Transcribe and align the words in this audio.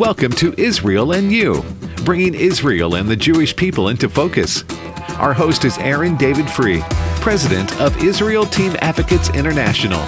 Welcome 0.00 0.32
to 0.36 0.54
Israel 0.56 1.12
and 1.12 1.30
You, 1.30 1.62
bringing 2.06 2.32
Israel 2.32 2.94
and 2.94 3.06
the 3.06 3.14
Jewish 3.14 3.54
people 3.54 3.90
into 3.90 4.08
focus. 4.08 4.64
Our 5.18 5.34
host 5.34 5.66
is 5.66 5.76
Aaron 5.76 6.16
David 6.16 6.48
Free, 6.48 6.80
president 7.20 7.78
of 7.78 8.02
Israel 8.02 8.46
Team 8.46 8.74
Advocates 8.80 9.28
International. 9.28 10.00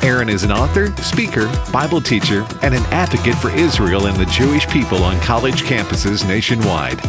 Aaron 0.00 0.28
is 0.28 0.44
an 0.44 0.52
author, 0.52 0.94
speaker, 1.02 1.50
Bible 1.72 2.00
teacher, 2.00 2.46
and 2.62 2.72
an 2.72 2.84
advocate 2.92 3.34
for 3.34 3.50
Israel 3.50 4.06
and 4.06 4.16
the 4.16 4.26
Jewish 4.26 4.68
people 4.68 5.02
on 5.02 5.20
college 5.22 5.62
campuses 5.62 6.24
nationwide. 6.28 7.00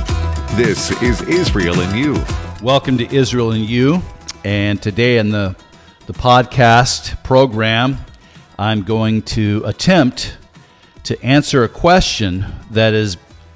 This 0.57 0.99
is 1.03 1.21
Israel 1.21 1.81
and 1.81 1.95
You. 1.95 2.19
Welcome 2.63 2.97
to 2.97 3.15
Israel 3.15 3.51
and 3.51 3.63
You. 3.63 4.01
And 4.43 4.81
today 4.81 5.19
in 5.19 5.29
the, 5.29 5.55
the 6.07 6.13
podcast 6.13 7.23
program, 7.23 7.99
I'm 8.57 8.81
going 8.81 9.21
to 9.21 9.61
attempt 9.65 10.35
to 11.07 11.23
answer 11.23 11.63
a 11.63 11.69
question 11.69 12.45
that 12.69 12.93
is 12.93 13.15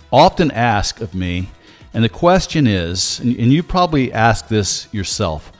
often 0.09 0.51
asked 0.51 1.01
of 1.01 1.13
me. 1.13 1.49
And 1.93 2.01
the 2.01 2.09
question 2.09 2.65
is, 2.65 3.19
and 3.19 3.51
you 3.51 3.61
probably 3.61 4.13
ask 4.13 4.47
this 4.47 4.87
yourself 4.93 5.51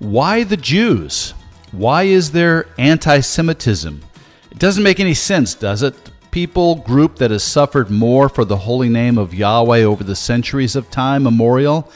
why 0.00 0.42
the 0.42 0.56
Jews? 0.56 1.34
Why 1.70 2.02
is 2.02 2.32
there 2.32 2.66
anti 2.78 3.20
Semitism? 3.20 4.02
It 4.50 4.58
doesn't 4.58 4.82
make 4.82 4.98
any 4.98 5.14
sense, 5.14 5.54
does 5.54 5.82
it? 5.82 5.94
People 6.32 6.74
group 6.74 7.16
that 7.16 7.30
has 7.30 7.44
suffered 7.44 7.90
more 7.90 8.28
for 8.28 8.44
the 8.44 8.58
holy 8.58 8.88
name 8.88 9.16
of 9.16 9.32
Yahweh 9.32 9.84
over 9.84 10.02
the 10.02 10.16
centuries 10.16 10.74
of 10.74 10.90
time 10.90 11.22
memorial 11.22 11.90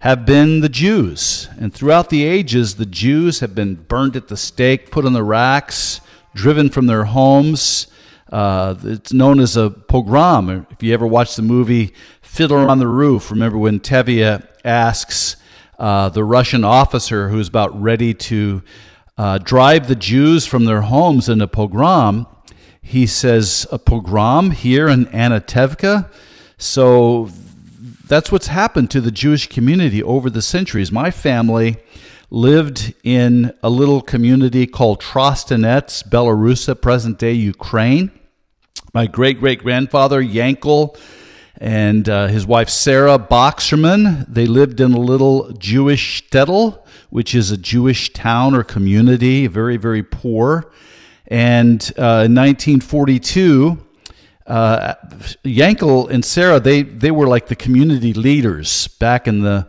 have 0.00 0.24
been 0.24 0.60
the 0.60 0.68
Jews. 0.70 1.48
And 1.60 1.72
throughout 1.72 2.08
the 2.08 2.24
ages, 2.24 2.76
the 2.76 2.86
Jews 2.86 3.40
have 3.40 3.54
been 3.54 3.74
burned 3.74 4.16
at 4.16 4.28
the 4.28 4.36
stake, 4.38 4.90
put 4.90 5.04
on 5.04 5.12
the 5.12 5.22
racks, 5.22 6.00
driven 6.34 6.70
from 6.70 6.86
their 6.86 7.04
homes. 7.04 7.88
Uh, 8.30 8.74
it's 8.82 9.12
known 9.12 9.40
as 9.40 9.56
a 9.56 9.70
pogrom. 9.70 10.66
If 10.70 10.82
you 10.82 10.92
ever 10.92 11.06
watch 11.06 11.36
the 11.36 11.42
movie 11.42 11.92
Fiddler 12.22 12.68
on 12.68 12.78
the 12.78 12.88
Roof, 12.88 13.30
remember 13.30 13.56
when 13.56 13.80
Tevye 13.80 14.46
asks 14.64 15.36
uh, 15.78 16.08
the 16.08 16.24
Russian 16.24 16.64
officer 16.64 17.28
who's 17.28 17.48
about 17.48 17.80
ready 17.80 18.14
to 18.14 18.62
uh, 19.16 19.38
drive 19.38 19.88
the 19.88 19.94
Jews 19.94 20.44
from 20.44 20.64
their 20.64 20.82
homes 20.82 21.28
in 21.28 21.40
a 21.40 21.46
pogrom, 21.46 22.26
he 22.82 23.06
says, 23.06 23.66
A 23.70 23.78
pogrom 23.78 24.50
here 24.50 24.88
in 24.88 25.06
Anatevka? 25.06 26.10
So 26.58 27.30
that's 28.06 28.30
what's 28.30 28.48
happened 28.48 28.90
to 28.90 29.00
the 29.00 29.10
Jewish 29.10 29.48
community 29.48 30.02
over 30.02 30.30
the 30.30 30.42
centuries. 30.42 30.92
My 30.92 31.10
family 31.10 31.76
lived 32.30 32.92
in 33.04 33.54
a 33.62 33.70
little 33.70 34.00
community 34.00 34.66
called 34.66 35.00
Trostianets, 35.00 36.02
Belarusia, 36.02 36.80
present 36.80 37.18
day 37.18 37.32
Ukraine. 37.32 38.10
My 38.92 39.06
great 39.06 39.38
great 39.38 39.60
grandfather, 39.60 40.22
Yankel, 40.22 40.98
and 41.58 42.08
uh, 42.08 42.26
his 42.26 42.46
wife 42.46 42.68
Sarah 42.68 43.18
Boxerman, 43.18 44.26
they 44.28 44.46
lived 44.46 44.80
in 44.80 44.92
a 44.92 44.98
little 44.98 45.52
Jewish 45.52 46.22
shtetl, 46.22 46.82
which 47.10 47.34
is 47.34 47.50
a 47.50 47.56
Jewish 47.56 48.12
town 48.12 48.54
or 48.54 48.62
community, 48.64 49.46
very, 49.46 49.76
very 49.76 50.02
poor. 50.02 50.70
And 51.28 51.80
uh, 51.96 52.26
in 52.26 52.34
1942, 52.34 53.78
uh, 54.46 54.94
Yankel 55.44 56.10
and 56.10 56.24
Sarah, 56.24 56.60
they, 56.60 56.82
they 56.82 57.10
were 57.10 57.26
like 57.26 57.46
the 57.46 57.56
community 57.56 58.12
leaders 58.12 58.88
back 58.88 59.26
in 59.26 59.40
the 59.40 59.66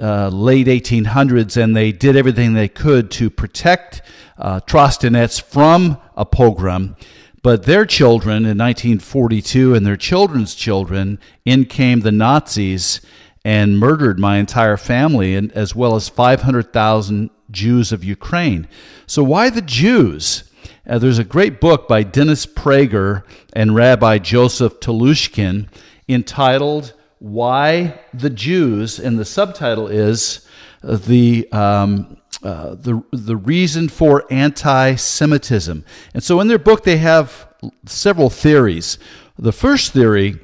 uh, 0.00 0.28
late 0.28 0.66
1800s, 0.66 1.56
and 1.56 1.76
they 1.76 1.92
did 1.92 2.16
everything 2.16 2.54
they 2.54 2.68
could 2.68 3.10
to 3.12 3.30
protect 3.30 4.02
uh, 4.38 4.60
Trostianets 4.60 5.40
from 5.40 5.98
a 6.16 6.24
pogrom. 6.24 6.96
But 7.42 7.64
their 7.64 7.84
children 7.84 8.38
in 8.38 8.56
1942 8.56 9.74
and 9.74 9.84
their 9.84 9.96
children's 9.96 10.54
children, 10.54 11.18
in 11.44 11.66
came 11.66 12.00
the 12.00 12.12
Nazis 12.12 13.00
and 13.44 13.78
murdered 13.78 14.18
my 14.18 14.38
entire 14.38 14.78
family, 14.78 15.36
and 15.36 15.52
as 15.52 15.74
well 15.74 15.94
as 15.94 16.08
500,000 16.08 17.30
Jews 17.50 17.92
of 17.92 18.02
Ukraine. 18.02 18.66
So 19.06 19.22
why 19.22 19.50
the 19.50 19.60
Jews? 19.60 20.50
Uh, 20.88 20.98
there's 20.98 21.18
a 21.18 21.24
great 21.24 21.60
book 21.60 21.86
by 21.86 22.02
Dennis 22.02 22.46
Prager 22.46 23.22
and 23.52 23.74
Rabbi 23.74 24.18
Joseph 24.18 24.80
Telushkin 24.80 25.68
entitled 26.08 26.94
"Why 27.24 28.00
the 28.12 28.28
Jews," 28.28 28.98
and 28.98 29.18
the 29.18 29.24
subtitle 29.24 29.88
is 29.88 30.46
uh, 30.82 30.96
the 30.96 31.50
um, 31.52 32.18
uh, 32.42 32.74
the 32.74 33.02
the 33.12 33.36
reason 33.36 33.88
for 33.88 34.26
anti-Semitism. 34.30 35.84
And 36.12 36.22
so, 36.22 36.40
in 36.40 36.48
their 36.48 36.58
book, 36.58 36.84
they 36.84 36.98
have 36.98 37.48
several 37.86 38.28
theories. 38.28 38.98
The 39.38 39.52
first 39.52 39.94
theory 39.94 40.38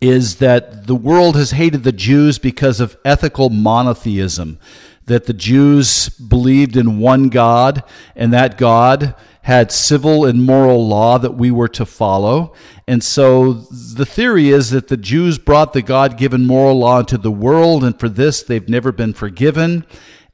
is 0.00 0.36
that 0.36 0.88
the 0.88 0.96
world 0.96 1.36
has 1.36 1.52
hated 1.52 1.84
the 1.84 1.92
Jews 1.92 2.40
because 2.40 2.80
of 2.80 2.96
ethical 3.04 3.48
monotheism, 3.48 4.58
that 5.06 5.26
the 5.26 5.32
Jews 5.32 6.08
believed 6.08 6.76
in 6.76 6.98
one 6.98 7.28
God, 7.28 7.84
and 8.16 8.32
that 8.32 8.58
God 8.58 9.14
had 9.44 9.70
civil 9.70 10.24
and 10.24 10.42
moral 10.42 10.88
law 10.88 11.18
that 11.18 11.34
we 11.34 11.50
were 11.50 11.68
to 11.68 11.84
follow. 11.84 12.54
And 12.88 13.04
so 13.04 13.52
the 13.52 14.06
theory 14.06 14.48
is 14.48 14.70
that 14.70 14.88
the 14.88 14.96
Jews 14.96 15.38
brought 15.38 15.74
the 15.74 15.82
God 15.82 16.16
given 16.16 16.46
moral 16.46 16.78
law 16.78 17.00
into 17.00 17.18
the 17.18 17.30
world, 17.30 17.84
and 17.84 17.98
for 18.00 18.08
this 18.08 18.42
they've 18.42 18.68
never 18.68 18.90
been 18.90 19.12
forgiven. 19.12 19.84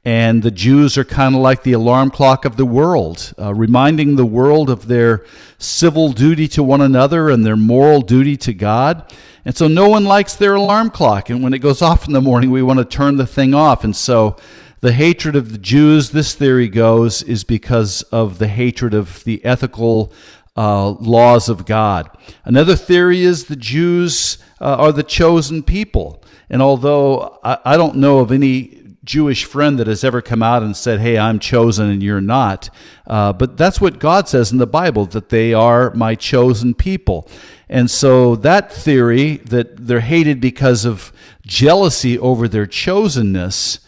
And 0.05 0.43
the 0.43 0.49
Jews 0.49 0.97
are 0.97 1.03
kind 1.03 1.35
of 1.35 1.41
like 1.41 1.63
the 1.63 1.73
alarm 1.73 2.09
clock 2.09 2.45
of 2.45 2.55
the 2.55 2.65
world, 2.65 3.33
uh, 3.37 3.53
reminding 3.53 4.15
the 4.15 4.25
world 4.25 4.69
of 4.69 4.87
their 4.87 5.25
civil 5.57 6.13
duty 6.13 6.47
to 6.47 6.63
one 6.63 6.81
another 6.81 7.29
and 7.29 7.45
their 7.45 7.57
moral 7.57 8.01
duty 8.01 8.37
to 8.37 8.53
God. 8.53 9.13
And 9.43 9.55
so 9.57 9.67
no 9.67 9.89
one 9.89 10.05
likes 10.05 10.35
their 10.35 10.55
alarm 10.55 10.89
clock. 10.89 11.29
And 11.29 11.43
when 11.43 11.53
it 11.53 11.59
goes 11.59 11.81
off 11.81 12.07
in 12.07 12.13
the 12.13 12.21
morning, 12.21 12.49
we 12.49 12.63
want 12.63 12.79
to 12.79 12.85
turn 12.85 13.17
the 13.17 13.27
thing 13.27 13.53
off. 13.53 13.83
And 13.83 13.95
so 13.95 14.37
the 14.81 14.91
hatred 14.93 15.35
of 15.35 15.51
the 15.51 15.59
Jews, 15.59 16.09
this 16.09 16.33
theory 16.33 16.67
goes, 16.67 17.21
is 17.21 17.43
because 17.43 18.01
of 18.03 18.39
the 18.39 18.47
hatred 18.47 18.95
of 18.95 19.23
the 19.23 19.43
ethical 19.45 20.11
uh, 20.57 20.89
laws 20.89 21.49
of 21.49 21.65
God. 21.65 22.09
Another 22.43 22.75
theory 22.75 23.21
is 23.21 23.45
the 23.45 23.55
Jews 23.55 24.39
uh, 24.59 24.75
are 24.75 24.91
the 24.91 25.03
chosen 25.03 25.61
people. 25.61 26.23
And 26.49 26.61
although 26.63 27.39
I, 27.43 27.59
I 27.63 27.77
don't 27.77 27.97
know 27.97 28.19
of 28.19 28.31
any 28.31 28.81
Jewish 29.03 29.45
friend 29.45 29.79
that 29.79 29.87
has 29.87 30.03
ever 30.03 30.21
come 30.21 30.43
out 30.43 30.63
and 30.63 30.75
said, 30.75 30.99
Hey, 30.99 31.17
I'm 31.17 31.39
chosen 31.39 31.89
and 31.89 32.01
you're 32.01 32.19
not. 32.19 32.69
Uh, 33.05 33.33
but 33.33 33.57
that's 33.57 33.79
what 33.79 33.99
God 33.99 34.27
says 34.27 34.51
in 34.51 34.57
the 34.57 34.67
Bible, 34.67 35.05
that 35.07 35.29
they 35.29 35.53
are 35.53 35.93
my 35.93 36.15
chosen 36.15 36.73
people. 36.73 37.27
And 37.69 37.89
so 37.89 38.35
that 38.37 38.73
theory 38.73 39.37
that 39.37 39.87
they're 39.87 40.01
hated 40.01 40.41
because 40.41 40.85
of 40.85 41.13
jealousy 41.45 42.17
over 42.17 42.47
their 42.47 42.65
chosenness 42.65 43.79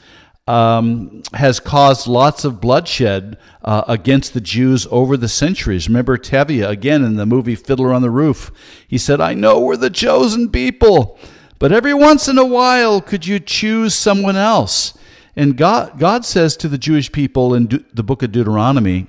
um, 0.45 1.23
has 1.33 1.59
caused 1.59 2.07
lots 2.07 2.43
of 2.43 2.59
bloodshed 2.59 3.37
uh, 3.63 3.83
against 3.87 4.33
the 4.33 4.41
Jews 4.41 4.85
over 4.91 5.15
the 5.15 5.29
centuries. 5.29 5.87
Remember 5.87 6.17
Tevye, 6.17 6.67
again, 6.67 7.03
in 7.03 7.15
the 7.15 7.25
movie 7.25 7.55
Fiddler 7.55 7.93
on 7.93 8.01
the 8.01 8.09
Roof, 8.09 8.51
he 8.87 8.97
said, 8.97 9.21
I 9.21 9.33
know 9.33 9.59
we're 9.59 9.77
the 9.77 9.89
chosen 9.89 10.49
people, 10.49 11.17
but 11.59 11.71
every 11.71 11.93
once 11.93 12.27
in 12.27 12.37
a 12.37 12.45
while, 12.45 12.99
could 12.99 13.25
you 13.25 13.39
choose 13.39 13.95
someone 13.95 14.35
else? 14.35 14.97
And 15.35 15.57
God, 15.57 15.97
God 15.97 16.25
says 16.25 16.57
to 16.57 16.67
the 16.67 16.77
Jewish 16.77 17.11
people 17.11 17.53
in 17.53 17.67
De- 17.67 17.85
the 17.93 18.03
book 18.03 18.21
of 18.21 18.31
Deuteronomy, 18.31 19.07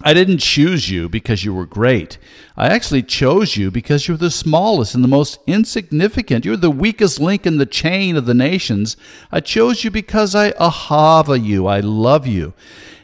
I 0.00 0.14
didn't 0.14 0.38
choose 0.38 0.88
you 0.88 1.08
because 1.08 1.44
you 1.44 1.52
were 1.52 1.66
great. 1.66 2.18
I 2.56 2.68
actually 2.68 3.02
chose 3.02 3.56
you 3.56 3.70
because 3.70 4.06
you're 4.06 4.16
the 4.16 4.30
smallest 4.30 4.94
and 4.94 5.02
the 5.02 5.08
most 5.08 5.40
insignificant. 5.46 6.44
You're 6.44 6.56
the 6.56 6.70
weakest 6.70 7.18
link 7.18 7.46
in 7.46 7.58
the 7.58 7.66
chain 7.66 8.16
of 8.16 8.24
the 8.24 8.34
nations. 8.34 8.96
I 9.32 9.40
chose 9.40 9.82
you 9.82 9.90
because 9.90 10.36
I 10.36 10.52
ahava 10.52 11.42
you. 11.42 11.66
I 11.66 11.80
love 11.80 12.26
you. 12.26 12.54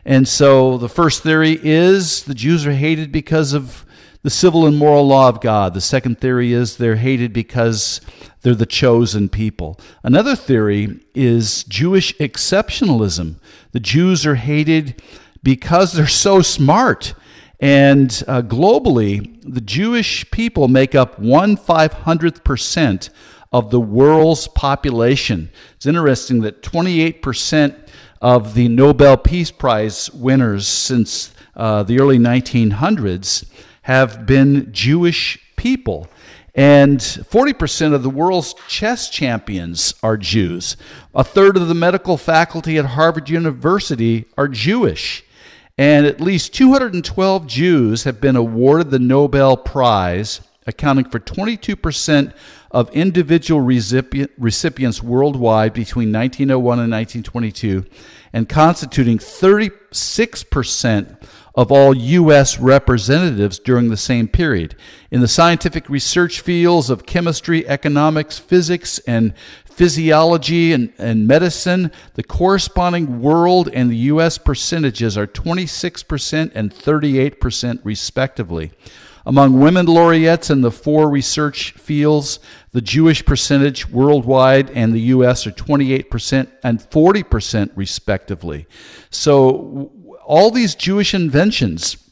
And 0.05 0.28
so 0.28 0.78
the 0.78 0.88
first 0.88 1.22
theory 1.22 1.59
is 1.62 2.25
the 2.25 2.34
Jews 2.34 2.65
are 2.66 2.72
hated 2.72 3.11
because 3.11 3.55
of 3.55 3.84
the 4.22 4.31
civil 4.31 4.65
and 4.65 4.76
moral 4.76 5.06
law 5.06 5.28
of 5.28 5.41
God. 5.41 5.75
The 5.75 5.81
second 5.81 6.20
theory 6.20 6.52
is 6.52 6.76
they're 6.76 6.96
hated 6.96 7.32
because 7.32 8.00
they're 8.43 8.55
the 8.55 8.67
chosen 8.67 9.29
people. 9.29 9.81
Another 10.02 10.37
theory 10.37 11.00
is 11.14 11.64
Jewish 11.64 12.14
exceptionalism. 12.17 13.37
The 13.73 13.81
Jews 13.81 14.25
are 14.25 14.37
hated 14.37 15.02
because 15.44 15.93
they're 15.93 16.08
so 16.08 16.43
smart. 16.43 17.14
And 17.61 18.11
uh, 18.26 18.43
globally, 18.43 19.41
the 19.44 19.61
Jewish 19.61 20.29
people 20.32 20.67
make 20.67 20.96
up 20.96 21.20
one 21.20 21.56
five 21.56 21.93
hundredth 21.93 22.43
percent 22.43 23.11
of 23.52 23.70
the 23.70 23.81
world's 23.81 24.49
population. 24.49 25.49
It's 25.76 25.87
interesting 25.87 26.41
that 26.41 26.61
28% 26.61 27.88
of 28.20 28.55
the 28.55 28.67
Nobel 28.69 29.17
Peace 29.17 29.52
Prize 29.52 30.11
winners 30.11 30.67
since 30.67 31.32
uh, 31.55 31.85
the 31.85 32.00
early 32.00 32.19
1900s 32.19 33.49
have 33.82 34.26
been 34.26 34.73
Jewish 34.73 35.38
people. 35.55 36.08
And 36.55 36.99
40% 36.99 37.94
of 37.94 38.02
the 38.02 38.11
world's 38.11 38.55
chess 38.69 39.08
champions 39.11 39.94
are 40.02 40.17
Jews. 40.17 40.76
A 41.14 41.25
third 41.25 41.56
of 41.56 41.69
the 41.69 41.75
medical 41.75 42.17
faculty 42.17 42.79
at 42.79 42.85
Harvard 42.85 43.29
University 43.29 44.25
are 44.37 44.49
Jewish. 44.49 45.24
And 45.76 46.06
at 46.06 46.21
least 46.21 46.55
212 46.55 47.49
Jews 47.49 48.05
have 48.05 48.21
been 48.21 48.37
awarded 48.37 48.91
the 48.91 49.00
Nobel 49.00 49.56
Prize 49.56 50.41
accounting 50.67 51.05
for 51.05 51.21
22% 51.21 52.32
of 52.71 52.88
individual 52.91 53.61
recipients 53.61 55.03
worldwide 55.03 55.75
between 55.75 56.12
1901 56.12 56.81
and 56.81 56.91
1922, 56.91 57.85
and 58.32 58.49
constituting 58.49 59.19
36% 59.19 61.23
of 61.55 61.71
all 61.71 61.94
U.S. 61.94 62.59
representatives 62.59 63.61
during 63.61 63.91
the 63.91 63.97
same 63.97 64.27
period. 64.27 64.75
In 65.11 65.20
the 65.20 65.29
scientific 65.29 65.88
research 65.88 66.41
fields 66.41 66.91
of 66.91 67.06
chemistry, 67.06 67.69
economics, 67.69 68.38
physics, 68.38 68.99
and 69.00 69.35
physiology 69.75 70.73
and, 70.73 70.93
and 70.99 71.26
medicine, 71.26 71.91
the 72.15 72.23
corresponding 72.23 73.21
world 73.21 73.69
and 73.73 73.91
the 73.91 73.97
U.S. 73.97 74.38
percentages 74.38 75.19
are 75.19 75.26
26% 75.26 76.53
and 76.55 76.73
38%, 76.73 77.81
respectively. 77.82 78.73
Among 79.26 79.59
women 79.59 79.87
laureates 79.87 80.50
in 80.50 80.61
the 80.61 80.71
four 80.71 81.09
research 81.09 81.73
fields, 81.73 82.38
the 82.73 82.82
Jewish 82.82 83.25
percentage 83.25 83.88
worldwide 83.88 84.71
and 84.71 84.93
the 84.93 85.00
U.S. 85.00 85.47
are 85.47 85.53
28% 85.53 86.49
and 86.62 86.79
40%, 86.79 87.70
respectively. 87.75 88.67
So, 89.11 89.91
all 90.27 90.50
these 90.50 90.75
Jewish 90.75 91.15
inventions 91.15 92.04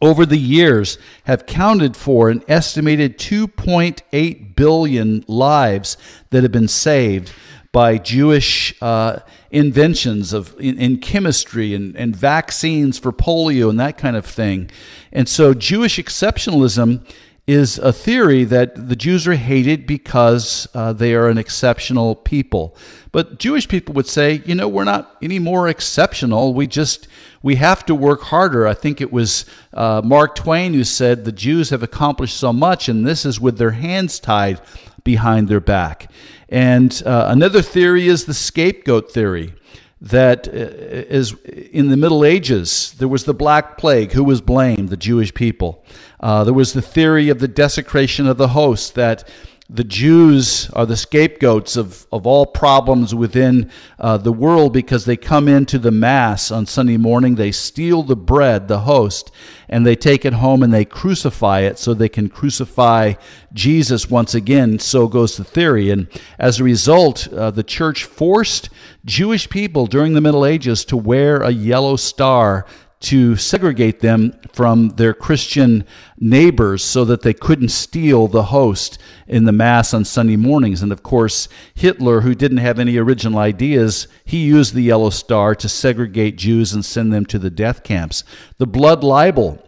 over 0.00 0.26
the 0.26 0.38
years 0.38 0.98
have 1.24 1.46
counted 1.46 1.96
for 1.96 2.28
an 2.30 2.42
estimated 2.48 3.18
2.8 3.18 4.56
billion 4.56 5.24
lives 5.28 5.96
that 6.30 6.42
have 6.42 6.52
been 6.52 6.68
saved 6.68 7.32
by 7.72 7.98
Jewish 7.98 8.74
uh, 8.80 9.18
inventions 9.50 10.32
of 10.32 10.54
in, 10.60 10.78
in 10.78 10.98
chemistry 10.98 11.74
and, 11.74 11.96
and 11.96 12.14
vaccines 12.14 12.98
for 12.98 13.12
polio 13.12 13.68
and 13.68 13.80
that 13.80 13.98
kind 13.98 14.16
of 14.16 14.24
thing. 14.24 14.70
And 15.12 15.28
so 15.28 15.54
Jewish 15.54 15.98
exceptionalism 15.98 17.04
is 17.46 17.78
a 17.78 17.92
theory 17.92 18.44
that 18.44 18.88
the 18.88 18.96
Jews 18.96 19.26
are 19.28 19.34
hated 19.34 19.86
because 19.86 20.66
uh, 20.74 20.94
they 20.94 21.14
are 21.14 21.28
an 21.28 21.36
exceptional 21.36 22.14
people. 22.14 22.74
But 23.12 23.38
Jewish 23.38 23.68
people 23.68 23.94
would 23.94 24.06
say, 24.06 24.42
you 24.46 24.54
know, 24.54 24.66
we're 24.66 24.84
not 24.84 25.16
any 25.22 25.38
more 25.38 25.68
exceptional. 25.68 26.54
We 26.54 26.66
just 26.66 27.06
we 27.42 27.56
have 27.56 27.84
to 27.86 27.94
work 27.94 28.22
harder. 28.22 28.66
I 28.66 28.72
think 28.72 29.00
it 29.02 29.12
was 29.12 29.44
uh, 29.74 30.00
Mark 30.02 30.34
Twain 30.34 30.72
who 30.72 30.84
said 30.84 31.24
the 31.24 31.32
Jews 31.32 31.68
have 31.68 31.82
accomplished 31.82 32.38
so 32.38 32.52
much, 32.52 32.88
and 32.88 33.06
this 33.06 33.26
is 33.26 33.38
with 33.38 33.58
their 33.58 33.72
hands 33.72 34.18
tied 34.18 34.60
behind 35.04 35.48
their 35.48 35.60
back. 35.60 36.10
And 36.48 37.02
uh, 37.04 37.26
another 37.28 37.60
theory 37.60 38.08
is 38.08 38.24
the 38.24 38.34
scapegoat 38.34 39.12
theory 39.12 39.54
that 40.04 40.46
uh, 40.48 41.50
in 41.72 41.88
the 41.88 41.96
Middle 41.96 42.24
Ages, 42.24 42.94
there 42.98 43.08
was 43.08 43.24
the 43.24 43.32
Black 43.32 43.78
Plague. 43.78 44.12
Who 44.12 44.22
was 44.22 44.42
blamed? 44.42 44.90
The 44.90 44.98
Jewish 44.98 45.32
people. 45.32 45.82
Uh, 46.20 46.44
there 46.44 46.54
was 46.54 46.74
the 46.74 46.82
theory 46.82 47.30
of 47.30 47.38
the 47.38 47.48
desecration 47.48 48.26
of 48.26 48.36
the 48.36 48.48
host, 48.48 48.94
that 48.94 49.26
the 49.70 49.84
Jews 49.84 50.68
are 50.70 50.84
the 50.84 50.96
scapegoats 50.96 51.74
of, 51.74 52.06
of 52.12 52.26
all 52.26 52.44
problems 52.44 53.14
within 53.14 53.70
uh, 53.98 54.18
the 54.18 54.32
world 54.32 54.74
because 54.74 55.06
they 55.06 55.16
come 55.16 55.48
into 55.48 55.78
the 55.78 55.90
Mass 55.90 56.50
on 56.50 56.66
Sunday 56.66 56.98
morning, 56.98 57.36
they 57.36 57.50
steal 57.50 58.02
the 58.02 58.14
bread, 58.14 58.68
the 58.68 58.80
host, 58.80 59.30
and 59.66 59.86
they 59.86 59.96
take 59.96 60.26
it 60.26 60.34
home 60.34 60.62
and 60.62 60.72
they 60.72 60.84
crucify 60.84 61.60
it 61.60 61.78
so 61.78 61.94
they 61.94 62.10
can 62.10 62.28
crucify 62.28 63.14
Jesus 63.54 64.10
once 64.10 64.34
again. 64.34 64.78
So 64.78 65.08
goes 65.08 65.38
the 65.38 65.44
theory. 65.44 65.88
And 65.88 66.08
as 66.38 66.60
a 66.60 66.64
result, 66.64 67.32
uh, 67.32 67.50
the 67.50 67.62
church 67.62 68.04
forced 68.04 68.68
Jewish 69.06 69.48
people 69.48 69.86
during 69.86 70.12
the 70.12 70.20
Middle 70.20 70.44
Ages 70.44 70.84
to 70.86 70.96
wear 70.98 71.40
a 71.40 71.50
yellow 71.50 71.96
star 71.96 72.66
to 73.04 73.36
segregate 73.36 74.00
them 74.00 74.38
from 74.52 74.90
their 74.90 75.14
Christian 75.14 75.84
neighbors 76.18 76.82
so 76.82 77.04
that 77.04 77.22
they 77.22 77.34
couldn't 77.34 77.68
steal 77.68 78.28
the 78.28 78.44
host 78.44 78.98
in 79.26 79.44
the 79.44 79.52
Mass 79.52 79.92
on 79.92 80.04
Sunday 80.04 80.36
mornings. 80.36 80.82
And 80.82 80.90
of 80.90 81.02
course, 81.02 81.48
Hitler, 81.74 82.22
who 82.22 82.34
didn't 82.34 82.58
have 82.58 82.78
any 82.78 82.96
original 82.96 83.38
ideas, 83.38 84.08
he 84.24 84.44
used 84.44 84.74
the 84.74 84.82
yellow 84.82 85.10
star 85.10 85.54
to 85.54 85.68
segregate 85.68 86.36
Jews 86.36 86.72
and 86.72 86.84
send 86.84 87.12
them 87.12 87.26
to 87.26 87.38
the 87.38 87.50
death 87.50 87.82
camps. 87.82 88.24
The 88.58 88.66
blood 88.66 89.04
libel 89.04 89.62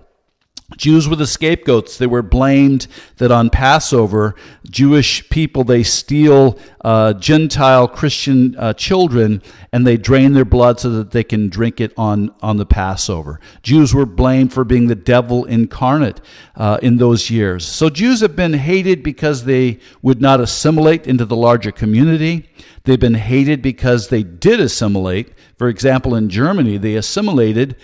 Jews 0.76 1.08
were 1.08 1.14
the 1.14 1.28
scapegoats. 1.28 1.96
They 1.96 2.08
were 2.08 2.22
blamed 2.22 2.88
that 3.18 3.30
on 3.30 3.50
Passover, 3.50 4.34
Jewish 4.68 5.28
people, 5.28 5.62
they 5.62 5.84
steal 5.84 6.58
uh, 6.84 7.12
Gentile 7.12 7.86
Christian 7.86 8.56
uh, 8.58 8.72
children 8.72 9.42
and 9.72 9.86
they 9.86 9.96
drain 9.96 10.32
their 10.32 10.44
blood 10.44 10.80
so 10.80 10.90
that 10.90 11.12
they 11.12 11.22
can 11.22 11.48
drink 11.48 11.80
it 11.80 11.92
on, 11.96 12.34
on 12.42 12.56
the 12.56 12.66
Passover. 12.66 13.38
Jews 13.62 13.94
were 13.94 14.06
blamed 14.06 14.52
for 14.52 14.64
being 14.64 14.88
the 14.88 14.96
devil 14.96 15.44
incarnate 15.44 16.20
uh, 16.56 16.78
in 16.82 16.96
those 16.96 17.30
years. 17.30 17.64
So 17.64 17.88
Jews 17.88 18.20
have 18.20 18.34
been 18.34 18.54
hated 18.54 19.04
because 19.04 19.44
they 19.44 19.78
would 20.02 20.20
not 20.20 20.40
assimilate 20.40 21.06
into 21.06 21.24
the 21.24 21.36
larger 21.36 21.70
community. 21.70 22.50
They've 22.82 22.98
been 22.98 23.14
hated 23.14 23.62
because 23.62 24.08
they 24.08 24.24
did 24.24 24.58
assimilate. 24.58 25.32
For 25.58 25.69
example, 25.69 26.16
in 26.16 26.28
Germany, 26.28 26.76
they 26.76 26.96
assimilated 26.96 27.76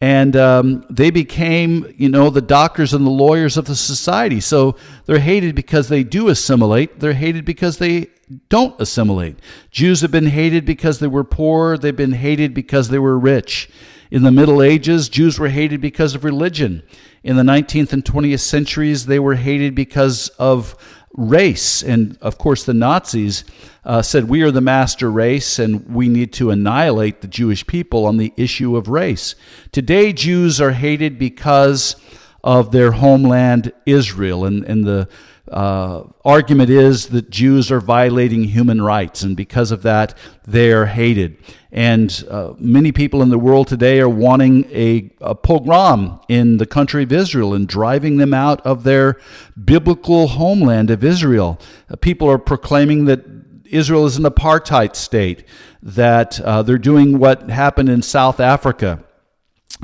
and 0.00 0.36
um, 0.36 0.84
they 0.90 1.10
became, 1.10 1.92
you 1.96 2.08
know, 2.08 2.28
the 2.28 2.42
doctors 2.42 2.92
and 2.92 3.06
the 3.06 3.10
lawyers 3.10 3.56
of 3.56 3.64
the 3.64 3.74
society. 3.74 4.40
So 4.40 4.76
they're 5.06 5.18
hated 5.18 5.54
because 5.54 5.88
they 5.88 6.04
do 6.04 6.28
assimilate. 6.28 7.00
They're 7.00 7.14
hated 7.14 7.44
because 7.46 7.78
they 7.78 8.08
don't 8.48 8.78
assimilate. 8.80 9.38
Jews 9.70 10.02
have 10.02 10.10
been 10.10 10.26
hated 10.26 10.66
because 10.66 10.98
they 10.98 11.06
were 11.06 11.24
poor. 11.24 11.78
They've 11.78 11.96
been 11.96 12.12
hated 12.12 12.52
because 12.52 12.88
they 12.88 12.98
were 12.98 13.18
rich. 13.18 13.70
In 14.10 14.22
the 14.22 14.30
Middle 14.30 14.62
Ages, 14.62 15.08
Jews 15.08 15.38
were 15.38 15.48
hated 15.48 15.80
because 15.80 16.14
of 16.14 16.24
religion. 16.24 16.82
In 17.24 17.36
the 17.36 17.42
19th 17.42 17.92
and 17.92 18.04
20th 18.04 18.40
centuries, 18.40 19.06
they 19.06 19.18
were 19.18 19.34
hated 19.34 19.74
because 19.74 20.28
of 20.38 20.76
race. 21.16 21.82
And 21.82 22.18
of 22.20 22.38
course, 22.38 22.64
the 22.64 22.74
Nazis 22.74 23.44
uh, 23.84 24.02
said, 24.02 24.28
We 24.28 24.42
are 24.42 24.50
the 24.50 24.60
master 24.60 25.10
race 25.10 25.58
and 25.58 25.86
we 25.88 26.08
need 26.08 26.32
to 26.34 26.50
annihilate 26.50 27.20
the 27.20 27.28
Jewish 27.28 27.66
people 27.66 28.06
on 28.06 28.16
the 28.16 28.32
issue 28.36 28.76
of 28.76 28.88
race. 28.88 29.34
Today, 29.72 30.12
Jews 30.12 30.60
are 30.60 30.72
hated 30.72 31.18
because 31.18 31.96
of 32.44 32.70
their 32.70 32.92
homeland, 32.92 33.72
Israel. 33.86 34.44
And, 34.44 34.64
and 34.64 34.84
the 34.84 35.08
uh, 35.50 36.04
argument 36.24 36.70
is 36.70 37.08
that 37.08 37.30
Jews 37.30 37.70
are 37.70 37.80
violating 37.80 38.44
human 38.44 38.82
rights, 38.82 39.22
and 39.22 39.36
because 39.36 39.70
of 39.70 39.82
that, 39.82 40.16
they 40.46 40.72
are 40.72 40.86
hated. 40.86 41.36
And 41.70 42.24
uh, 42.30 42.54
many 42.58 42.90
people 42.90 43.22
in 43.22 43.28
the 43.28 43.38
world 43.38 43.68
today 43.68 44.00
are 44.00 44.08
wanting 44.08 44.64
a, 44.72 45.10
a, 45.20 45.34
pogrom 45.34 46.20
in 46.28 46.56
the 46.56 46.66
country 46.66 47.02
of 47.02 47.12
Israel 47.12 47.54
and 47.54 47.68
driving 47.68 48.16
them 48.16 48.32
out 48.32 48.64
of 48.66 48.82
their 48.82 49.20
biblical 49.62 50.28
homeland 50.28 50.90
of 50.90 51.04
Israel. 51.04 51.60
Uh, 51.90 51.96
people 51.96 52.28
are 52.30 52.38
proclaiming 52.38 53.04
that 53.04 53.24
Israel 53.66 54.06
is 54.06 54.16
an 54.16 54.24
apartheid 54.24 54.96
state, 54.96 55.44
that 55.82 56.40
uh, 56.40 56.62
they're 56.62 56.78
doing 56.78 57.18
what 57.18 57.50
happened 57.50 57.88
in 57.88 58.02
South 58.02 58.40
Africa 58.40 59.04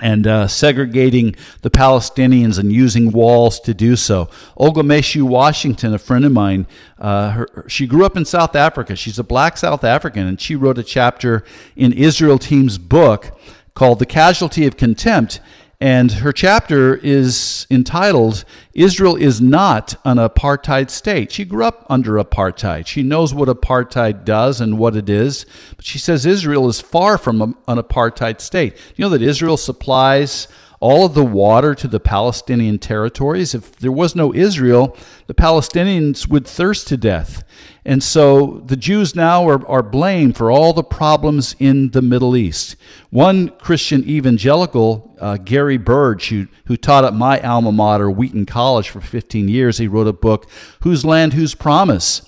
and 0.01 0.27
uh, 0.27 0.49
segregating 0.49 1.37
the 1.61 1.71
Palestinians 1.71 2.59
and 2.59 2.73
using 2.73 3.13
walls 3.13 3.61
to 3.61 3.75
do 3.75 3.95
so. 3.95 4.29
Olga 4.57 4.83
Meshoe 4.83 5.23
Washington, 5.23 5.93
a 5.93 5.99
friend 5.99 6.25
of 6.25 6.33
mine, 6.33 6.67
uh, 6.99 7.31
her, 7.31 7.65
she 7.69 7.87
grew 7.87 8.07
up 8.07 8.17
in 8.17 8.25
South 8.25 8.57
Africa. 8.57 8.97
She's 8.97 9.19
a 9.19 9.25
black 9.25 9.59
South 9.59 9.85
African, 9.85 10.27
and 10.27 10.41
she 10.41 10.57
wrote 10.57 10.79
a 10.79 10.83
chapter 10.83 11.45
in 11.77 11.93
Israel 11.93 12.39
Team's 12.39 12.79
book 12.79 13.39
called 13.75 13.99
The 13.99 14.07
Casualty 14.07 14.67
of 14.67 14.77
Contempt. 14.77 15.41
And 15.83 16.13
her 16.13 16.31
chapter 16.31 16.95
is 16.95 17.67
entitled, 17.69 18.45
Israel 18.73 19.17
is 19.17 19.41
Not 19.41 19.97
an 20.05 20.17
Apartheid 20.17 20.91
State. 20.91 21.33
She 21.33 21.45
grew 21.45 21.65
up 21.65 21.85
under 21.91 22.23
apartheid. 22.23 22.87
She 22.87 23.03
knows 23.03 23.35
what 23.35 23.49
apartheid 23.49 24.25
does 24.25 24.61
and 24.61 24.79
what 24.79 24.95
it 24.95 25.09
is. 25.09 25.45
But 25.75 25.85
she 25.85 25.99
says 25.99 26.25
Israel 26.25 26.69
is 26.69 26.81
far 26.81 27.19
from 27.19 27.57
an 27.67 27.79
apartheid 27.79 28.41
state. 28.41 28.77
You 28.95 29.05
know 29.05 29.09
that 29.09 29.23
Israel 29.23 29.57
supplies 29.57 30.47
all 30.79 31.05
of 31.05 31.15
the 31.15 31.25
water 31.25 31.75
to 31.75 31.89
the 31.89 31.99
Palestinian 31.99 32.79
territories. 32.79 33.53
If 33.53 33.75
there 33.75 33.91
was 33.91 34.15
no 34.15 34.33
Israel, 34.33 34.97
the 35.27 35.35
Palestinians 35.35 36.29
would 36.29 36.47
thirst 36.47 36.87
to 36.89 36.97
death. 36.97 37.43
And 37.85 38.03
so 38.03 38.63
the 38.65 38.77
Jews 38.77 39.17
now 39.17 39.49
are, 39.49 39.67
are 39.67 39.83
blamed 39.83 40.37
for 40.37 40.53
all 40.53 40.73
the 40.73 40.85
problems 40.85 41.57
in 41.59 41.91
the 41.91 42.03
Middle 42.03 42.37
East. 42.37 42.77
One 43.11 43.49
Christian 43.49 44.09
evangelical, 44.09 45.17
uh, 45.21 45.39
Gary 45.39 45.79
Burge, 45.79 46.29
who, 46.29 46.47
who 46.67 46.77
taught 46.77 47.05
at 47.05 47.15
my 47.15 47.41
alma 47.41 47.73
mater, 47.73 48.09
Wheaton 48.09 48.47
College, 48.47 48.89
for 48.89 49.01
15 49.01 49.49
years, 49.49 49.79
he 49.79 49.89
wrote 49.89 50.07
a 50.07 50.13
book, 50.13 50.49
Whose 50.83 51.05
Land, 51.05 51.33
Whose 51.33 51.57
Promise? 51.57 52.23